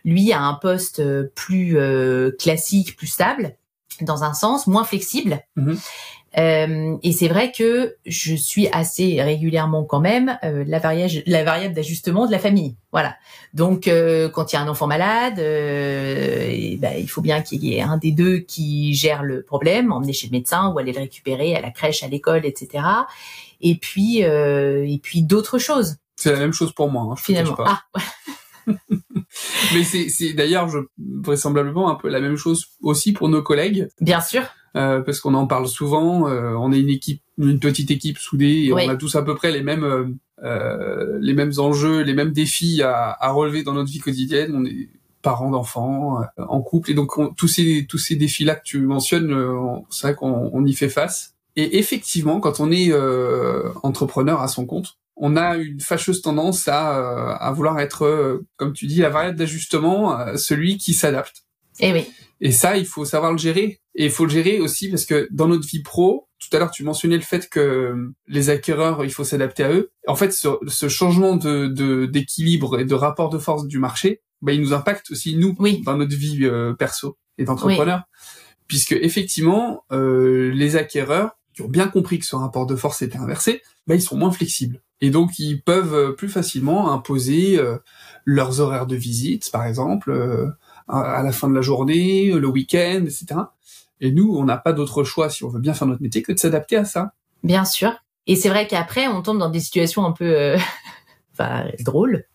lui, 0.05 0.31
a 0.31 0.39
un 0.39 0.53
poste 0.53 1.03
plus 1.35 1.77
classique, 2.39 2.95
plus 2.95 3.07
stable 3.07 3.57
dans 4.01 4.23
un 4.23 4.33
sens, 4.33 4.67
moins 4.67 4.83
flexible. 4.83 5.39
Mhm. 5.55 5.77
Euh, 6.37 6.97
et 7.01 7.13
c'est 7.13 7.27
vrai 7.27 7.51
que 7.51 7.95
je 8.05 8.35
suis 8.35 8.67
assez 8.67 9.21
régulièrement 9.21 9.83
quand 9.85 9.99
même 9.99 10.37
euh, 10.43 10.63
la, 10.67 10.77
variable, 10.77 11.23
la 11.25 11.43
variable 11.43 11.73
d'ajustement 11.73 12.27
de 12.27 12.31
la 12.31 12.37
famille. 12.37 12.75
Voilà. 12.91 13.15
Donc 13.53 13.87
euh, 13.87 14.29
quand 14.29 14.51
il 14.51 14.55
y 14.55 14.59
a 14.59 14.61
un 14.61 14.67
enfant 14.67 14.87
malade, 14.87 15.39
et, 15.39 16.77
ben, 16.79 16.93
il 16.97 17.07
faut 17.07 17.21
bien 17.21 17.41
qu'il 17.41 17.63
y 17.63 17.75
ait 17.75 17.81
un 17.81 17.97
des 17.97 18.11
deux 18.11 18.39
qui 18.39 18.93
gère 18.93 19.23
le 19.23 19.41
problème, 19.41 19.91
emmener 19.91 20.13
chez 20.13 20.27
le 20.27 20.31
médecin 20.31 20.69
ou 20.69 20.77
aller 20.77 20.91
le 20.91 20.99
récupérer 20.99 21.55
à 21.55 21.61
la 21.61 21.71
crèche, 21.71 22.03
à 22.03 22.07
l'école, 22.07 22.45
etc. 22.45 22.83
Et 23.61 23.75
puis 23.75 24.19
et 24.19 24.99
puis 25.01 25.23
d'autres 25.23 25.57
choses. 25.57 25.95
C'est 26.15 26.31
la 26.31 26.39
même 26.39 26.53
chose 26.53 26.71
pour 26.73 26.89
moi. 26.89 27.07
Hein, 27.11 27.15
Finalement. 27.15 27.55
Ah. 27.59 27.83
Mais 29.73 29.83
c'est 29.83 30.33
d'ailleurs 30.33 30.69
vraisemblablement 30.97 31.89
un 31.89 31.95
peu 31.95 32.09
la 32.09 32.19
même 32.19 32.37
chose 32.37 32.67
aussi 32.81 33.13
pour 33.13 33.29
nos 33.29 33.41
collègues. 33.41 33.87
Bien 34.01 34.21
sûr. 34.21 34.43
Euh, 34.75 35.01
parce 35.01 35.19
qu'on 35.19 35.33
en 35.33 35.47
parle 35.47 35.67
souvent. 35.67 36.27
Euh, 36.27 36.53
on 36.53 36.71
est 36.71 36.79
une 36.79 36.89
équipe, 36.89 37.21
une 37.37 37.59
petite 37.59 37.89
équipe 37.89 38.17
soudée, 38.17 38.65
et 38.65 38.73
on 38.73 38.77
a 38.77 38.95
tous 38.95 39.15
à 39.15 39.23
peu 39.23 39.35
près 39.35 39.51
les 39.51 39.63
mêmes 39.63 39.83
euh, 39.83 40.05
euh, 40.43 41.17
les 41.19 41.33
mêmes 41.33 41.53
enjeux, 41.57 42.01
les 42.01 42.13
mêmes 42.13 42.31
défis 42.31 42.83
à, 42.83 43.17
à, 43.19 43.31
relever 43.31 43.63
dans 43.63 43.73
notre 43.73 43.89
vie 43.89 43.99
quotidienne. 43.99 44.53
On 44.55 44.65
est 44.65 44.89
parents 45.23 45.49
d'enfants, 45.49 46.21
euh, 46.21 46.43
en 46.47 46.61
couple, 46.61 46.91
et 46.91 46.93
donc 46.93 47.11
tous 47.35 47.47
ces 47.47 47.87
tous 47.89 47.97
ces 47.97 48.15
défis-là 48.15 48.55
que 48.55 48.63
tu 48.63 48.79
mentionnes, 48.81 49.35
c'est 49.89 50.07
vrai 50.07 50.15
qu'on 50.15 50.51
on 50.53 50.65
y 50.65 50.73
fait 50.73 50.89
face. 50.89 51.35
Et 51.55 51.79
effectivement, 51.79 52.39
quand 52.39 52.59
on 52.59 52.71
est 52.71 52.93
entrepreneur 53.81 54.41
à 54.41 54.47
son 54.47 54.67
compte, 54.67 54.99
on 55.17 55.35
a 55.35 55.57
une 55.57 55.79
fâcheuse 55.79 56.21
tendance 56.21 56.67
à, 56.67 56.97
euh, 56.97 57.35
à 57.39 57.51
vouloir 57.51 57.79
être, 57.79 58.05
euh, 58.05 58.45
comme 58.55 58.73
tu 58.73 58.85
dis, 58.85 58.99
la 58.99 59.09
variable 59.09 59.37
d'ajustement, 59.37 60.17
euh, 60.19 60.37
celui 60.37 60.77
qui 60.77 60.93
s'adapte. 60.93 61.43
Et 61.79 61.89
eh 61.89 61.93
oui. 61.93 62.09
Et 62.39 62.51
ça, 62.51 62.77
il 62.77 62.85
faut 62.85 63.05
savoir 63.05 63.31
le 63.31 63.37
gérer. 63.37 63.81
Et 63.95 64.05
il 64.05 64.11
faut 64.11 64.25
le 64.25 64.31
gérer 64.31 64.59
aussi 64.59 64.89
parce 64.89 65.05
que 65.05 65.27
dans 65.31 65.47
notre 65.47 65.67
vie 65.67 65.81
pro, 65.81 66.27
tout 66.39 66.55
à 66.55 66.59
l'heure, 66.59 66.71
tu 66.71 66.83
mentionnais 66.83 67.15
le 67.15 67.23
fait 67.23 67.49
que 67.49 68.11
les 68.27 68.49
acquéreurs, 68.51 69.03
il 69.03 69.11
faut 69.11 69.23
s'adapter 69.23 69.63
à 69.63 69.71
eux. 69.71 69.91
En 70.07 70.15
fait, 70.15 70.31
ce, 70.31 70.49
ce 70.67 70.87
changement 70.87 71.35
de 71.35 72.05
d'équilibre 72.05 72.79
et 72.79 72.85
de 72.85 72.93
rapport 72.93 73.29
de 73.29 73.39
force 73.39 73.65
du 73.65 73.79
marché, 73.79 74.21
bah, 74.43 74.51
il 74.53 74.61
nous 74.61 74.73
impacte 74.73 75.09
aussi 75.09 75.35
nous 75.35 75.55
dans 75.83 75.97
notre 75.97 76.15
vie 76.15 76.47
perso 76.77 77.17
et 77.39 77.43
d'entrepreneur, 77.43 78.03
puisque 78.67 78.91
effectivement, 78.91 79.83
les 79.91 80.75
acquéreurs 80.75 81.31
qui 81.55 81.63
ont 81.63 81.67
bien 81.67 81.87
compris 81.87 82.19
que 82.19 82.25
ce 82.25 82.35
rapport 82.35 82.67
de 82.67 82.75
force 82.75 83.01
était 83.01 83.17
inversé, 83.17 83.63
bah, 83.87 83.95
ils 83.95 84.01
sont 84.01 84.17
moins 84.17 84.31
flexibles. 84.31 84.81
Et 85.01 85.09
donc 85.09 85.39
ils 85.39 85.61
peuvent 85.61 85.93
euh, 85.93 86.11
plus 86.11 86.29
facilement 86.29 86.91
imposer 86.91 87.57
euh, 87.57 87.77
leurs 88.25 88.59
horaires 88.59 88.87
de 88.87 88.95
visite, 88.95 89.51
par 89.51 89.65
exemple, 89.65 90.11
euh, 90.11 90.47
à 90.87 91.21
la 91.23 91.31
fin 91.31 91.49
de 91.49 91.53
la 91.53 91.61
journée, 91.61 92.31
le 92.31 92.47
week-end, 92.47 93.03
etc. 93.03 93.41
Et 93.99 94.11
nous, 94.11 94.35
on 94.37 94.45
n'a 94.45 94.57
pas 94.57 94.73
d'autre 94.73 95.03
choix, 95.03 95.29
si 95.29 95.43
on 95.43 95.49
veut 95.49 95.59
bien 95.59 95.73
faire 95.73 95.87
notre 95.87 96.01
métier, 96.01 96.21
que 96.21 96.31
de 96.31 96.39
s'adapter 96.39 96.77
à 96.77 96.85
ça. 96.85 97.13
Bien 97.43 97.65
sûr. 97.65 97.93
Et 98.25 98.35
c'est 98.35 98.49
vrai 98.49 98.67
qu'après, 98.67 99.07
on 99.07 99.21
tombe 99.21 99.39
dans 99.39 99.49
des 99.49 99.59
situations 99.59 100.05
un 100.05 100.11
peu, 100.11 100.55
enfin, 101.33 101.65
drôles. 101.81 102.25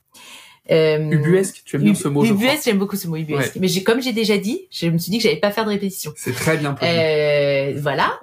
Euh, 0.71 1.11
ubuesque, 1.11 1.63
tu 1.65 1.77
aimes 1.77 1.83
bien 1.83 1.95
ce 1.95 2.07
mot 2.07 2.25
Ubuesque, 2.25 2.65
j'aime 2.65 2.79
beaucoup 2.79 2.97
ce 2.97 3.09
mot 3.09 3.17
ubuesque. 3.17 3.57
Mais 3.57 3.69
comme 3.83 4.01
j'ai 4.01 4.13
déjà 4.13 4.39
dit, 4.39 4.69
je 4.71 4.87
me 4.87 4.99
suis 4.99 5.11
dit 5.11 5.19
que 5.19 5.25
j'allais 5.25 5.41
pas 5.41 5.51
faire 5.51 5.65
de 5.65 5.71
répétition. 5.71 6.13
C'est 6.17 6.35
très 6.35 6.57
bien. 6.57 6.77
Euh, 6.83 7.75
voilà. 7.81 8.21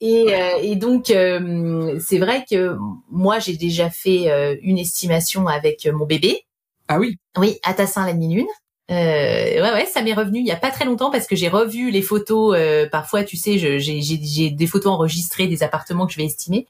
Et, 0.00 0.34
euh, 0.34 0.58
et 0.62 0.76
donc, 0.76 1.10
euh, 1.10 1.98
c'est 2.00 2.18
vrai 2.18 2.44
que 2.50 2.76
moi, 3.10 3.38
j'ai 3.38 3.56
déjà 3.56 3.90
fait 3.90 4.30
euh, 4.30 4.56
une 4.62 4.78
estimation 4.78 5.46
avec 5.46 5.86
mon 5.86 6.06
bébé. 6.06 6.44
Ah 6.88 6.98
oui 6.98 7.18
Oui, 7.36 7.58
à 7.62 7.74
Tassin 7.74 8.06
la 8.06 8.14
demi-lune. 8.14 8.46
ouais, 8.88 9.60
ouais, 9.60 9.86
ça 9.86 10.02
m'est 10.02 10.14
revenu 10.14 10.40
il 10.40 10.46
y 10.46 10.50
a 10.50 10.56
pas 10.56 10.70
très 10.70 10.84
longtemps 10.84 11.10
parce 11.10 11.26
que 11.26 11.36
j'ai 11.36 11.48
revu 11.48 11.90
les 11.90 12.02
photos. 12.02 12.56
parfois, 12.90 13.22
tu 13.24 13.36
sais, 13.36 13.58
j'ai 13.58 14.50
des 14.50 14.66
photos 14.66 14.92
enregistrées 14.92 15.46
des 15.46 15.62
appartements 15.62 16.06
que 16.06 16.12
je 16.12 16.18
vais 16.18 16.24
estimer. 16.24 16.66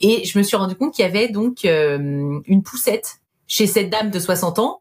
Et 0.00 0.24
je 0.24 0.38
me 0.38 0.44
suis 0.44 0.56
rendu 0.56 0.76
compte 0.76 0.94
qu'il 0.94 1.04
y 1.04 1.08
avait 1.08 1.28
donc 1.28 1.64
une 1.64 2.62
poussette 2.64 3.18
chez 3.46 3.66
cette 3.66 3.90
dame 3.90 4.10
de 4.10 4.18
60 4.18 4.58
ans 4.60 4.80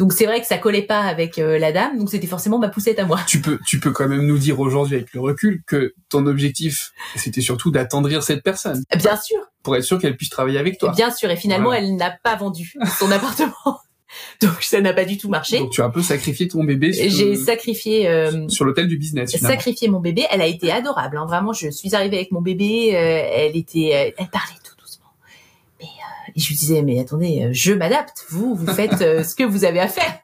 donc 0.00 0.14
c'est 0.14 0.24
vrai 0.24 0.40
que 0.40 0.46
ça 0.46 0.56
collait 0.56 0.80
pas 0.80 1.00
avec 1.00 1.38
euh, 1.38 1.58
la 1.58 1.72
dame, 1.72 1.98
donc 1.98 2.08
c'était 2.08 2.26
forcément 2.26 2.58
ma 2.58 2.70
poussette 2.70 2.98
à 2.98 3.04
moi. 3.04 3.20
Tu 3.26 3.42
peux, 3.42 3.58
tu 3.66 3.78
peux 3.78 3.90
quand 3.90 4.08
même 4.08 4.26
nous 4.26 4.38
dire 4.38 4.58
aujourd'hui 4.58 4.96
avec 4.96 5.12
le 5.12 5.20
recul 5.20 5.62
que 5.66 5.92
ton 6.08 6.26
objectif, 6.26 6.92
c'était 7.16 7.42
surtout 7.42 7.70
d'attendrir 7.70 8.22
cette 8.22 8.42
personne. 8.42 8.82
Bien 8.96 9.16
sûr. 9.16 9.36
Pour 9.62 9.76
être 9.76 9.84
sûr 9.84 9.98
qu'elle 9.98 10.16
puisse 10.16 10.30
travailler 10.30 10.58
avec 10.58 10.78
toi. 10.78 10.92
Bien 10.96 11.10
sûr, 11.10 11.30
et 11.30 11.36
finalement 11.36 11.74
elle 11.74 11.96
n'a 11.96 12.10
pas 12.10 12.34
vendu 12.34 12.72
son 12.98 13.12
appartement. 13.12 13.52
Donc 14.40 14.62
ça 14.62 14.80
n'a 14.80 14.94
pas 14.94 15.04
du 15.04 15.18
tout 15.18 15.28
marché. 15.28 15.58
Donc 15.58 15.70
tu 15.70 15.82
as 15.82 15.84
un 15.84 15.90
peu 15.90 16.02
sacrifié 16.02 16.48
ton 16.48 16.64
bébé. 16.64 16.94
J'ai 16.94 17.36
sacrifié 17.36 18.08
euh, 18.08 18.48
sur 18.48 18.64
l'hôtel 18.64 18.88
du 18.88 18.96
business. 18.96 19.32
Finalement. 19.36 19.54
Sacrifié 19.54 19.88
mon 19.88 20.00
bébé. 20.00 20.24
Elle 20.30 20.40
a 20.40 20.46
été 20.46 20.72
adorable. 20.72 21.18
Hein. 21.18 21.26
Vraiment, 21.26 21.52
je 21.52 21.68
suis 21.68 21.94
arrivée 21.94 22.16
avec 22.16 22.32
mon 22.32 22.40
bébé. 22.40 22.96
Euh, 22.96 23.30
elle 23.34 23.56
était, 23.56 24.14
elle 24.16 24.28
parlait 24.28 24.59
et 26.34 26.40
je 26.40 26.48
lui 26.48 26.56
disais, 26.56 26.82
mais 26.82 26.98
attendez, 26.98 27.44
euh, 27.44 27.48
je 27.52 27.72
m'adapte. 27.72 28.24
Vous, 28.28 28.54
vous 28.54 28.66
faites 28.72 29.00
euh, 29.02 29.24
ce 29.24 29.34
que 29.34 29.44
vous 29.44 29.64
avez 29.64 29.80
à 29.80 29.88
faire. 29.88 30.18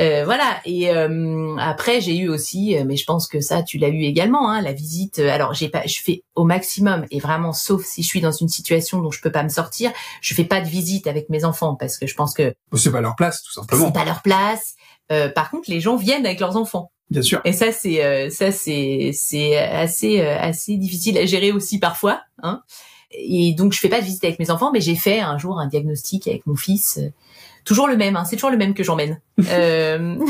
Euh, 0.00 0.24
voilà. 0.24 0.60
Et 0.64 0.90
euh, 0.90 1.56
après, 1.58 2.00
j'ai 2.00 2.16
eu 2.16 2.28
aussi, 2.28 2.76
mais 2.84 2.96
je 2.96 3.04
pense 3.04 3.28
que 3.28 3.40
ça, 3.40 3.62
tu 3.62 3.78
l'as 3.78 3.88
eu 3.88 4.02
également, 4.02 4.50
hein, 4.50 4.60
la 4.60 4.72
visite. 4.72 5.20
Alors, 5.20 5.54
j'ai 5.54 5.68
pas, 5.68 5.86
je 5.86 6.00
fais 6.00 6.24
au 6.34 6.44
maximum, 6.44 7.06
et 7.10 7.20
vraiment, 7.20 7.52
sauf 7.52 7.84
si 7.84 8.02
je 8.02 8.08
suis 8.08 8.20
dans 8.20 8.32
une 8.32 8.48
situation 8.48 9.00
dont 9.00 9.10
je 9.10 9.20
peux 9.20 9.30
pas 9.30 9.44
me 9.44 9.48
sortir, 9.48 9.92
je 10.20 10.34
fais 10.34 10.44
pas 10.44 10.60
de 10.60 10.66
visite 10.66 11.06
avec 11.06 11.28
mes 11.28 11.44
enfants 11.44 11.76
parce 11.76 11.96
que 11.96 12.06
je 12.06 12.14
pense 12.14 12.34
que 12.34 12.54
c'est 12.74 12.90
pas 12.90 13.00
leur 13.00 13.14
place, 13.14 13.42
tout 13.42 13.52
simplement. 13.52 13.86
C'est 13.86 13.92
pas 13.92 14.04
leur 14.04 14.22
place. 14.22 14.74
Euh, 15.12 15.28
par 15.28 15.50
contre, 15.50 15.70
les 15.70 15.80
gens 15.80 15.96
viennent 15.96 16.26
avec 16.26 16.40
leurs 16.40 16.56
enfants. 16.56 16.90
Bien 17.10 17.22
sûr. 17.22 17.40
Et 17.44 17.52
ça, 17.52 17.70
c'est 17.70 18.30
ça, 18.30 18.50
c'est 18.50 19.10
c'est 19.12 19.58
assez 19.58 20.22
assez 20.22 20.78
difficile 20.78 21.18
à 21.18 21.26
gérer 21.26 21.52
aussi 21.52 21.78
parfois. 21.78 22.22
Hein 22.42 22.62
et 23.16 23.54
donc 23.54 23.72
je 23.72 23.80
fais 23.80 23.88
pas 23.88 24.00
de 24.00 24.04
visite 24.04 24.24
avec 24.24 24.38
mes 24.38 24.50
enfants, 24.50 24.70
mais 24.72 24.80
j'ai 24.80 24.96
fait 24.96 25.20
un 25.20 25.38
jour 25.38 25.58
un 25.58 25.66
diagnostic 25.66 26.26
avec 26.28 26.46
mon 26.46 26.56
fils. 26.56 26.98
Euh, 26.98 27.10
toujours 27.64 27.88
le 27.88 27.96
même, 27.96 28.16
hein, 28.16 28.24
c'est 28.24 28.36
toujours 28.36 28.50
le 28.50 28.56
même 28.56 28.74
que 28.74 28.82
j'emmène. 28.82 29.20
euh... 29.48 30.16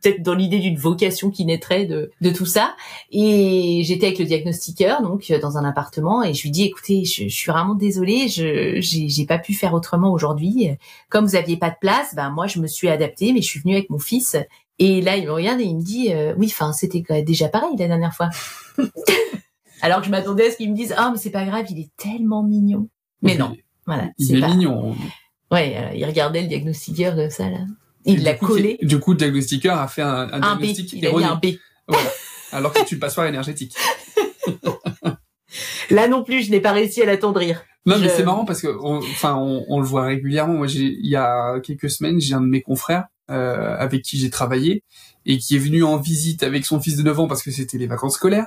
Peut-être 0.00 0.22
dans 0.22 0.34
l'idée 0.34 0.60
d'une 0.60 0.76
vocation 0.76 1.28
qui 1.28 1.44
naîtrait 1.44 1.84
de, 1.84 2.12
de 2.20 2.30
tout 2.30 2.46
ça. 2.46 2.76
Et 3.10 3.82
j'étais 3.84 4.06
avec 4.06 4.20
le 4.20 4.26
diagnostiqueur, 4.26 5.02
donc 5.02 5.28
euh, 5.30 5.40
dans 5.40 5.58
un 5.58 5.64
appartement, 5.64 6.22
et 6.22 6.34
je 6.34 6.42
lui 6.44 6.52
dis 6.52 6.62
écoutez, 6.64 7.04
je, 7.04 7.24
je 7.24 7.34
suis 7.34 7.50
vraiment 7.50 7.74
désolée, 7.74 8.28
je 8.28 8.78
j'ai 8.80 9.26
pas 9.26 9.38
pu 9.38 9.54
faire 9.54 9.74
autrement 9.74 10.12
aujourd'hui. 10.12 10.70
Comme 11.08 11.26
vous 11.26 11.34
aviez 11.34 11.56
pas 11.56 11.70
de 11.70 11.76
place, 11.80 12.14
ben 12.14 12.30
moi 12.30 12.46
je 12.46 12.60
me 12.60 12.68
suis 12.68 12.88
adaptée, 12.88 13.32
mais 13.32 13.42
je 13.42 13.48
suis 13.48 13.58
venue 13.58 13.74
avec 13.74 13.90
mon 13.90 13.98
fils. 13.98 14.36
Et 14.78 15.00
là 15.00 15.16
il 15.16 15.26
me 15.26 15.32
regarde 15.32 15.60
et 15.60 15.64
il 15.64 15.76
me 15.76 15.82
dit 15.82 16.12
euh, 16.14 16.32
oui, 16.38 16.46
enfin 16.48 16.72
c'était 16.72 17.02
déjà 17.24 17.48
pareil 17.48 17.74
la 17.76 17.88
dernière 17.88 18.14
fois. 18.14 18.30
Alors 19.82 20.00
que 20.00 20.06
je 20.06 20.10
m'attendais 20.10 20.46
à 20.46 20.50
ce 20.50 20.56
qu'ils 20.56 20.70
me 20.70 20.76
disent 20.76 20.94
ah 20.96 21.10
mais 21.12 21.18
c'est 21.18 21.30
pas 21.30 21.44
grave, 21.44 21.66
il 21.70 21.80
est 21.80 21.90
tellement 21.96 22.42
mignon. 22.42 22.88
Mais 23.22 23.36
non, 23.36 23.56
voilà. 23.86 24.08
Il 24.18 24.42
est, 24.42 24.48
mignon. 24.48 24.94
Ouais, 25.50 25.76
euh, 25.76 25.96
il 25.96 26.04
regardait 26.04 26.42
le 26.42 26.48
diagnostiqueur 26.48 27.16
comme 27.16 27.30
ça 27.30 27.50
là. 27.50 27.60
Il 28.04 28.22
l'a 28.22 28.34
collé. 28.34 28.78
du 28.82 29.00
coup, 29.00 29.12
le 29.12 29.18
diagnostiqueur 29.18 29.78
a 29.78 29.88
fait 29.88 30.02
un, 30.02 30.32
un, 30.32 30.56
diagnostic 30.56 30.94
B. 30.94 30.98
Il 31.02 31.06
a 31.06 31.12
mis 31.12 31.24
un 31.24 31.36
B. 31.36 31.46
Voilà. 31.86 32.10
Alors 32.52 32.72
que 32.72 32.84
tu 32.84 32.94
le 32.94 33.00
passoires 33.00 33.26
énergétique. 33.26 33.74
Là 35.90 36.08
non 36.08 36.22
plus, 36.22 36.42
je 36.42 36.50
n'ai 36.50 36.60
pas 36.60 36.72
réussi 36.72 37.02
à 37.02 37.06
l'attendrir. 37.06 37.64
Non, 37.86 37.98
mais 37.98 38.08
c'est 38.08 38.24
marrant 38.24 38.44
parce 38.44 38.60
que, 38.60 38.68
enfin, 38.82 39.36
on, 39.36 39.64
on, 39.68 39.80
le 39.80 39.86
voit 39.86 40.04
régulièrement. 40.04 40.54
Moi, 40.54 40.66
j'ai, 40.66 40.96
il 41.00 41.08
y 41.08 41.16
a 41.16 41.58
quelques 41.60 41.90
semaines, 41.90 42.20
j'ai 42.20 42.34
un 42.34 42.42
de 42.42 42.46
mes 42.46 42.60
confrères 42.60 43.06
euh, 43.30 43.76
avec 43.78 44.02
qui 44.02 44.18
j'ai 44.18 44.30
travaillé 44.30 44.82
et 45.24 45.38
qui 45.38 45.56
est 45.56 45.58
venu 45.58 45.84
en 45.84 45.96
visite 45.96 46.42
avec 46.42 46.66
son 46.66 46.80
fils 46.80 46.96
de 46.96 47.02
9 47.02 47.20
ans 47.20 47.28
parce 47.28 47.42
que 47.42 47.50
c'était 47.50 47.78
les 47.78 47.86
vacances 47.86 48.14
scolaires 48.14 48.46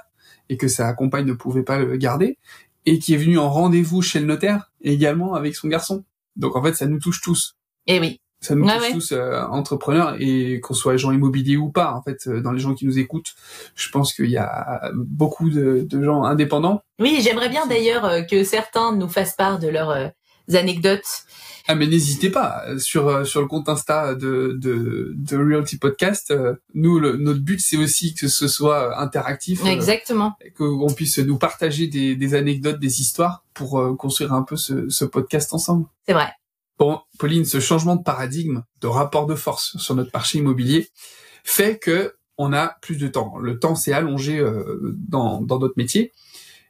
et 0.52 0.58
que 0.58 0.68
sa 0.68 0.92
compagne 0.94 1.26
ne 1.26 1.34
pouvait 1.34 1.64
pas 1.64 1.80
le 1.80 1.96
garder, 1.96 2.38
et 2.86 3.00
qui 3.00 3.14
est 3.14 3.18
venu 3.18 3.40
en 3.40 3.50
rendez-vous 3.50 4.02
chez 4.02 4.20
le 4.20 4.26
notaire 4.26 4.70
également 4.82 5.34
avec 5.34 5.56
son 5.56 5.70
garçon. 5.70 6.04
Donc 6.36 6.58
en 6.58 6.62
fait, 6.62 6.74
ça 6.74 6.88
nous 6.88 7.00
touche 7.00 7.22
tous. 7.22 7.56
Eh 7.88 8.00
oui. 8.02 8.20
Ça 8.42 8.54
nous 8.54 8.68
touche 8.68 8.92
tous 8.92 9.12
euh, 9.14 9.40
entrepreneurs 9.44 10.18
et 10.20 10.60
qu'on 10.60 10.74
soit 10.74 10.94
agent 10.94 11.12
immobilier 11.12 11.56
ou 11.56 11.72
pas. 11.72 11.94
En 11.94 12.02
fait, 12.02 12.28
euh, 12.28 12.42
dans 12.42 12.52
les 12.52 12.60
gens 12.60 12.74
qui 12.74 12.86
nous 12.86 13.00
écoutent, 13.00 13.34
je 13.76 13.90
pense 13.90 14.14
qu'il 14.14 14.30
y 14.30 14.38
a 14.38 14.92
beaucoup 14.94 15.50
de, 15.50 15.88
de, 15.90 16.04
gens 16.04 16.24
indépendants. 16.24 16.82
Oui, 17.00 17.22
j'aimerais 17.24 17.50
bien 17.50 17.66
d'ailleurs 17.68 18.04
euh, 18.04 18.22
que 18.24 18.44
certains 18.44 18.94
nous 18.94 19.08
fassent 19.08 19.36
part 19.36 19.58
de 19.58 19.70
leurs 19.70 20.12
anecdotes. 20.52 21.24
Ah 21.68 21.76
mais 21.76 21.88
n'hésitez 21.88 22.30
pas 22.30 22.64
sur 22.80 23.26
sur 23.26 23.42
le 23.42 23.48
compte 23.48 23.70
Insta 23.70 24.16
de 24.16 24.58
de, 24.60 25.14
de 25.16 25.38
Realty 25.38 25.78
Podcast. 25.78 26.34
Nous 26.74 27.00
le, 27.00 27.18
notre 27.18 27.42
but 27.42 27.60
c'est 27.62 27.78
aussi 27.78 28.14
que 28.14 28.28
ce 28.28 28.48
soit 28.48 29.00
interactif. 29.00 29.64
Exactement. 29.66 30.34
Euh, 30.46 30.50
qu'on 30.58 30.94
puisse 30.94 31.20
nous 31.20 31.38
partager 31.38 31.88
des, 31.88 32.16
des 32.16 32.34
anecdotes, 32.34 32.80
des 32.80 33.02
histoires 33.02 33.44
pour 33.54 33.80
euh, 33.80 33.96
construire 33.96 34.34
un 34.34 34.44
peu 34.44 34.56
ce, 34.56 34.90
ce 34.90 35.06
podcast 35.06 35.54
ensemble. 35.54 35.86
C'est 36.08 36.14
vrai. 36.14 36.32
Bon, 36.80 37.00
Pauline, 37.20 37.46
ce 37.46 37.60
changement 37.60 37.96
de 37.96 38.04
paradigme, 38.04 38.64
de 38.82 38.88
rapport 38.88 39.28
de 39.28 39.36
force 39.36 39.78
sur 39.78 39.94
notre 39.96 40.12
marché 40.14 40.40
immobilier 40.40 40.90
fait 41.44 41.78
que 41.78 42.16
on 42.38 42.54
a 42.54 42.78
plus 42.82 42.98
de 42.98 43.08
temps. 43.08 43.38
Le 43.38 43.60
temps 43.60 43.76
s'est 43.76 43.94
allongé 43.94 44.40
euh, 44.40 44.96
dans, 45.08 45.42
dans 45.42 45.60
notre 45.60 45.76
métier. 45.78 46.12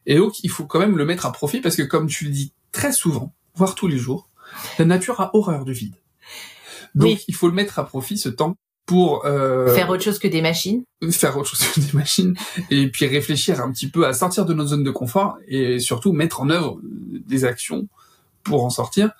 Et 0.05 0.15
donc, 0.15 0.43
il 0.43 0.49
faut 0.49 0.65
quand 0.65 0.79
même 0.79 0.97
le 0.97 1.05
mettre 1.05 1.25
à 1.25 1.31
profit 1.31 1.61
parce 1.61 1.77
que, 1.77 1.83
comme 1.83 2.07
tu 2.07 2.25
le 2.25 2.31
dis 2.31 2.51
très 2.73 2.91
souvent, 2.91 3.33
voire 3.55 3.75
tous 3.75 3.87
les 3.87 3.97
jours, 3.97 4.27
la 4.79 4.85
nature 4.85 5.19
a 5.21 5.35
horreur 5.35 5.65
du 5.65 5.73
vide. 5.73 5.95
Donc, 6.95 7.19
il 7.27 7.35
faut 7.35 7.47
le 7.47 7.53
mettre 7.53 7.79
à 7.79 7.85
profit, 7.85 8.17
ce 8.17 8.29
temps, 8.29 8.55
pour... 8.85 9.25
Euh, 9.25 9.73
faire 9.73 9.89
autre 9.89 10.03
chose 10.03 10.19
que 10.19 10.27
des 10.27 10.41
machines. 10.41 10.83
Faire 11.11 11.37
autre 11.37 11.55
chose 11.55 11.67
que 11.67 11.79
des 11.79 11.97
machines. 11.97 12.35
Et 12.69 12.89
puis 12.89 13.07
réfléchir 13.07 13.61
un 13.61 13.71
petit 13.71 13.89
peu 13.89 14.05
à 14.05 14.13
sortir 14.13 14.45
de 14.45 14.53
notre 14.53 14.69
zone 14.69 14.83
de 14.83 14.91
confort 14.91 15.37
et 15.47 15.79
surtout 15.79 16.11
mettre 16.11 16.41
en 16.41 16.49
œuvre 16.49 16.79
des 16.83 17.45
actions 17.45 17.87
pour 18.43 18.65
en 18.65 18.69
sortir. 18.69 19.11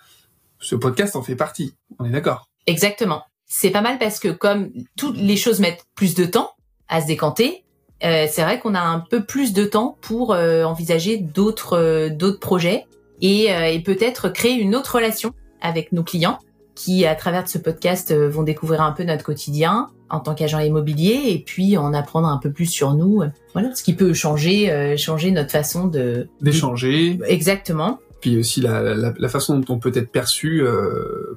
Ce 0.59 0.75
podcast 0.75 1.15
en 1.15 1.23
fait 1.23 1.35
partie. 1.35 1.73
On 1.99 2.05
est 2.05 2.11
d'accord. 2.11 2.49
Exactement. 2.67 3.23
C'est 3.45 3.71
pas 3.71 3.81
mal 3.81 3.97
parce 3.97 4.19
que 4.19 4.29
comme 4.29 4.71
toutes 4.97 5.17
les 5.17 5.37
choses 5.37 5.59
mettent 5.59 5.85
plus 5.95 6.15
de 6.15 6.25
temps 6.25 6.51
à 6.87 7.01
se 7.01 7.07
décanter, 7.07 7.63
euh, 8.03 8.27
c'est 8.29 8.41
vrai 8.43 8.59
qu'on 8.59 8.75
a 8.75 8.81
un 8.81 8.99
peu 8.99 9.23
plus 9.23 9.53
de 9.53 9.65
temps 9.65 9.97
pour 10.01 10.33
euh, 10.33 10.63
envisager 10.63 11.17
d'autres 11.17 11.77
euh, 11.77 12.09
d'autres 12.09 12.39
projets 12.39 12.85
et, 13.21 13.53
euh, 13.53 13.65
et 13.65 13.79
peut-être 13.79 14.29
créer 14.29 14.53
une 14.53 14.75
autre 14.75 14.95
relation 14.95 15.33
avec 15.61 15.91
nos 15.91 16.03
clients 16.03 16.39
qui, 16.75 17.05
à 17.05 17.15
travers 17.15 17.47
ce 17.47 17.57
podcast, 17.57 18.11
euh, 18.11 18.29
vont 18.29 18.43
découvrir 18.43 18.81
un 18.81 18.91
peu 18.91 19.03
notre 19.03 19.23
quotidien 19.23 19.87
en 20.09 20.19
tant 20.19 20.35
qu'agent 20.35 20.59
immobilier 20.59 21.21
et 21.27 21.39
puis 21.39 21.77
en 21.77 21.93
apprendre 21.93 22.27
un 22.27 22.37
peu 22.37 22.51
plus 22.51 22.65
sur 22.65 22.93
nous. 22.95 23.23
Voilà, 23.53 23.73
ce 23.75 23.83
qui 23.83 23.93
peut 23.93 24.13
changer 24.13 24.97
changer 24.97 25.31
notre 25.31 25.51
façon 25.51 25.87
de 25.87 26.27
d'échanger. 26.41 27.17
Exactement. 27.27 27.99
Puis 28.19 28.37
aussi 28.37 28.59
la, 28.59 28.81
la, 28.81 29.13
la, 29.17 29.29
façon 29.29 29.57
dont 29.57 29.75
on 29.75 29.79
peut 29.79 29.93
être 29.95 30.11
perçu 30.11 30.65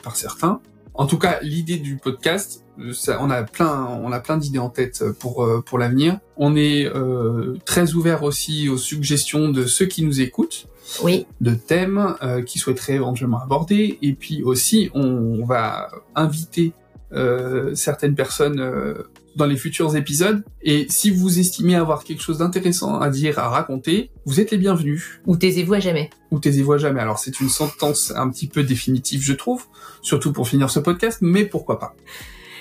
par 0.03 0.16
certains. 0.16 0.61
En 0.94 1.07
tout 1.07 1.18
cas, 1.18 1.38
l'idée 1.40 1.77
du 1.77 1.99
podcast, 1.99 2.64
ça, 2.92 3.18
on 3.23 3.31
a 3.31 3.44
plein, 3.44 3.87
on 4.03 4.11
a 4.11 4.18
plein 4.18 4.38
d'idées 4.38 4.59
en 4.59 4.70
tête 4.70 5.05
pour 5.20 5.49
pour 5.64 5.79
l'avenir. 5.79 6.18
On 6.37 6.57
est 6.57 6.85
euh, 6.87 7.57
très 7.64 7.92
ouvert 7.92 8.25
aussi 8.25 8.68
aux 8.68 8.77
suggestions 8.77 9.51
de 9.51 9.66
ceux 9.66 9.87
qui 9.87 10.03
nous 10.03 10.20
écoutent. 10.20 10.66
Oui. 11.03 11.27
De 11.40 11.55
thèmes 11.55 12.16
euh, 12.23 12.42
qui 12.42 12.59
souhaiteraient 12.59 12.94
éventuellement 12.94 13.42
aborder. 13.42 13.99
Et 14.03 14.12
puis 14.14 14.42
aussi, 14.42 14.90
on, 14.94 15.44
va 15.44 15.90
inviter 16.14 16.73
euh, 17.12 17.75
certaines 17.75 18.14
personnes 18.14 18.61
euh, 18.61 18.94
dans 19.37 19.47
les 19.47 19.57
futurs 19.57 19.97
épisodes. 19.97 20.44
Et 20.62 20.87
si 20.88 21.11
vous 21.11 21.38
estimez 21.38 21.75
avoir 21.75 22.05
quelque 22.05 22.23
chose 22.23 22.38
d'intéressant 22.38 23.01
à 23.01 23.11
dire, 23.11 23.38
à 23.38 23.49
raconter, 23.49 24.11
vous 24.25 24.40
êtes 24.40 24.51
les 24.51 24.59
bienvenus. 24.59 25.20
Ou 25.27 25.37
taisez-vous 25.37 25.75
à 25.75 25.81
jamais. 25.81 26.11
Ou 26.31 26.38
taisez-vous 26.38 26.73
à 26.75 26.79
jamais. 26.79 27.01
Alors 27.01 27.18
c'est 27.18 27.40
une 27.40 27.49
sentence 27.49 28.12
un 28.14 28.31
petit 28.31 28.47
peu 28.47 28.62
définitive, 28.62 29.23
je 29.23 29.33
trouve, 29.33 29.64
surtout 30.03 30.33
pour 30.33 30.49
finir 30.49 30.70
ce 30.70 30.81
podcast, 30.81 31.18
mais 31.20 31.44
pourquoi 31.44 31.79
pas. 31.79 31.94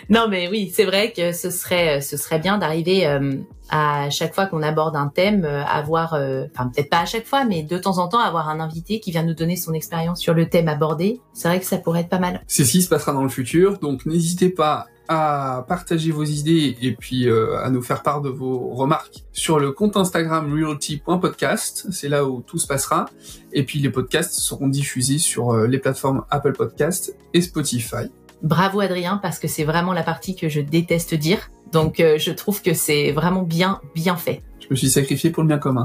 Non, 0.09 0.27
mais 0.29 0.47
oui, 0.49 0.71
c'est 0.73 0.85
vrai 0.85 1.13
que 1.15 1.31
ce 1.31 1.49
serait, 1.49 2.01
ce 2.01 2.17
serait 2.17 2.39
bien 2.39 2.57
d'arriver 2.57 3.07
euh, 3.07 3.35
à 3.69 4.09
chaque 4.09 4.33
fois 4.33 4.45
qu'on 4.45 4.61
aborde 4.61 4.95
un 4.95 5.07
thème, 5.07 5.45
euh, 5.45 5.63
avoir, 5.63 6.13
euh, 6.13 6.45
enfin 6.53 6.69
peut-être 6.69 6.89
pas 6.89 6.99
à 6.99 7.05
chaque 7.05 7.25
fois, 7.25 7.45
mais 7.45 7.63
de 7.63 7.77
temps 7.77 7.97
en 7.97 8.07
temps 8.07 8.19
avoir 8.19 8.49
un 8.49 8.59
invité 8.59 8.99
qui 8.99 9.11
vient 9.11 9.23
nous 9.23 9.33
donner 9.33 9.55
son 9.55 9.73
expérience 9.73 10.19
sur 10.19 10.33
le 10.33 10.49
thème 10.49 10.67
abordé. 10.67 11.21
C'est 11.33 11.47
vrai 11.47 11.59
que 11.59 11.65
ça 11.65 11.77
pourrait 11.77 12.01
être 12.01 12.09
pas 12.09 12.19
mal. 12.19 12.41
C'est 12.47 12.63
se 12.63 12.89
passera 12.89 13.13
dans 13.13 13.23
le 13.23 13.29
futur, 13.29 13.79
donc 13.79 14.05
n'hésitez 14.05 14.49
pas 14.49 14.87
à 15.07 15.65
partager 15.67 16.11
vos 16.11 16.23
idées 16.23 16.77
et 16.81 16.93
puis 16.93 17.29
à 17.29 17.69
nous 17.69 17.81
faire 17.81 18.01
part 18.01 18.21
de 18.21 18.29
vos 18.29 18.69
remarques 18.69 19.23
sur 19.31 19.59
le 19.59 19.71
compte 19.71 19.95
Instagram 19.95 20.51
realty.podcast. 20.51 21.87
C'est 21.91 22.09
là 22.09 22.25
où 22.25 22.41
tout 22.41 22.57
se 22.57 22.65
passera. 22.65 23.05
Et 23.51 23.63
puis 23.63 23.79
les 23.79 23.89
podcasts 23.89 24.33
seront 24.33 24.69
diffusés 24.69 25.19
sur 25.19 25.55
les 25.55 25.77
plateformes 25.77 26.23
Apple 26.31 26.53
Podcast 26.53 27.15
et 27.33 27.41
Spotify. 27.41 28.09
Bravo 28.43 28.82
Adrien 28.82 29.19
parce 29.21 29.39
que 29.39 29.47
c'est 29.47 29.63
vraiment 29.63 29.93
la 29.93 30.03
partie 30.03 30.36
que 30.36 30.49
je 30.49 30.60
déteste 30.60 31.15
dire. 31.15 31.49
Donc 31.71 32.01
euh, 32.01 32.17
je 32.17 32.32
trouve 32.32 32.62
que 32.62 32.73
c'est 32.73 33.12
vraiment 33.12 33.43
bien 33.43 33.79
bien 33.95 34.17
fait. 34.17 34.43
Je 34.60 34.67
me 34.69 34.75
suis 34.75 34.89
sacrifié 34.89 35.29
pour 35.29 35.43
le 35.43 35.47
bien 35.47 35.60
commun. 35.60 35.84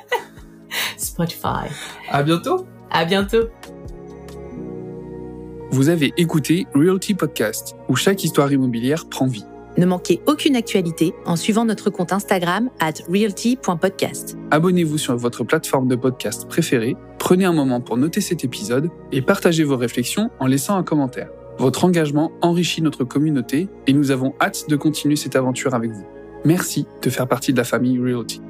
Spotify. 0.96 1.68
À 2.10 2.22
bientôt. 2.22 2.66
À 2.90 3.04
bientôt. 3.04 3.48
Vous 5.70 5.90
avez 5.90 6.12
écouté 6.16 6.66
Realty 6.74 7.14
Podcast 7.14 7.76
où 7.88 7.94
chaque 7.94 8.24
histoire 8.24 8.50
immobilière 8.50 9.06
prend 9.08 9.26
vie. 9.26 9.44
Ne 9.76 9.86
manquez 9.86 10.20
aucune 10.26 10.56
actualité 10.56 11.14
en 11.26 11.36
suivant 11.36 11.64
notre 11.64 11.90
compte 11.90 12.12
Instagram 12.12 12.70
at 12.80 12.94
realty.podcast. 13.08 14.36
Abonnez-vous 14.50 14.98
sur 14.98 15.16
votre 15.16 15.44
plateforme 15.44 15.88
de 15.88 15.94
podcast 15.94 16.48
préférée, 16.48 16.96
prenez 17.18 17.44
un 17.44 17.52
moment 17.52 17.80
pour 17.80 17.96
noter 17.96 18.20
cet 18.20 18.44
épisode 18.44 18.90
et 19.12 19.22
partagez 19.22 19.62
vos 19.62 19.76
réflexions 19.76 20.30
en 20.40 20.46
laissant 20.46 20.76
un 20.76 20.82
commentaire. 20.82 21.28
Votre 21.60 21.84
engagement 21.84 22.32
enrichit 22.40 22.80
notre 22.80 23.04
communauté 23.04 23.68
et 23.86 23.92
nous 23.92 24.12
avons 24.12 24.32
hâte 24.40 24.64
de 24.70 24.76
continuer 24.76 25.16
cette 25.16 25.36
aventure 25.36 25.74
avec 25.74 25.90
vous. 25.90 26.06
Merci 26.42 26.86
de 27.02 27.10
faire 27.10 27.28
partie 27.28 27.52
de 27.52 27.58
la 27.58 27.64
famille 27.64 27.98
Realty. 27.98 28.40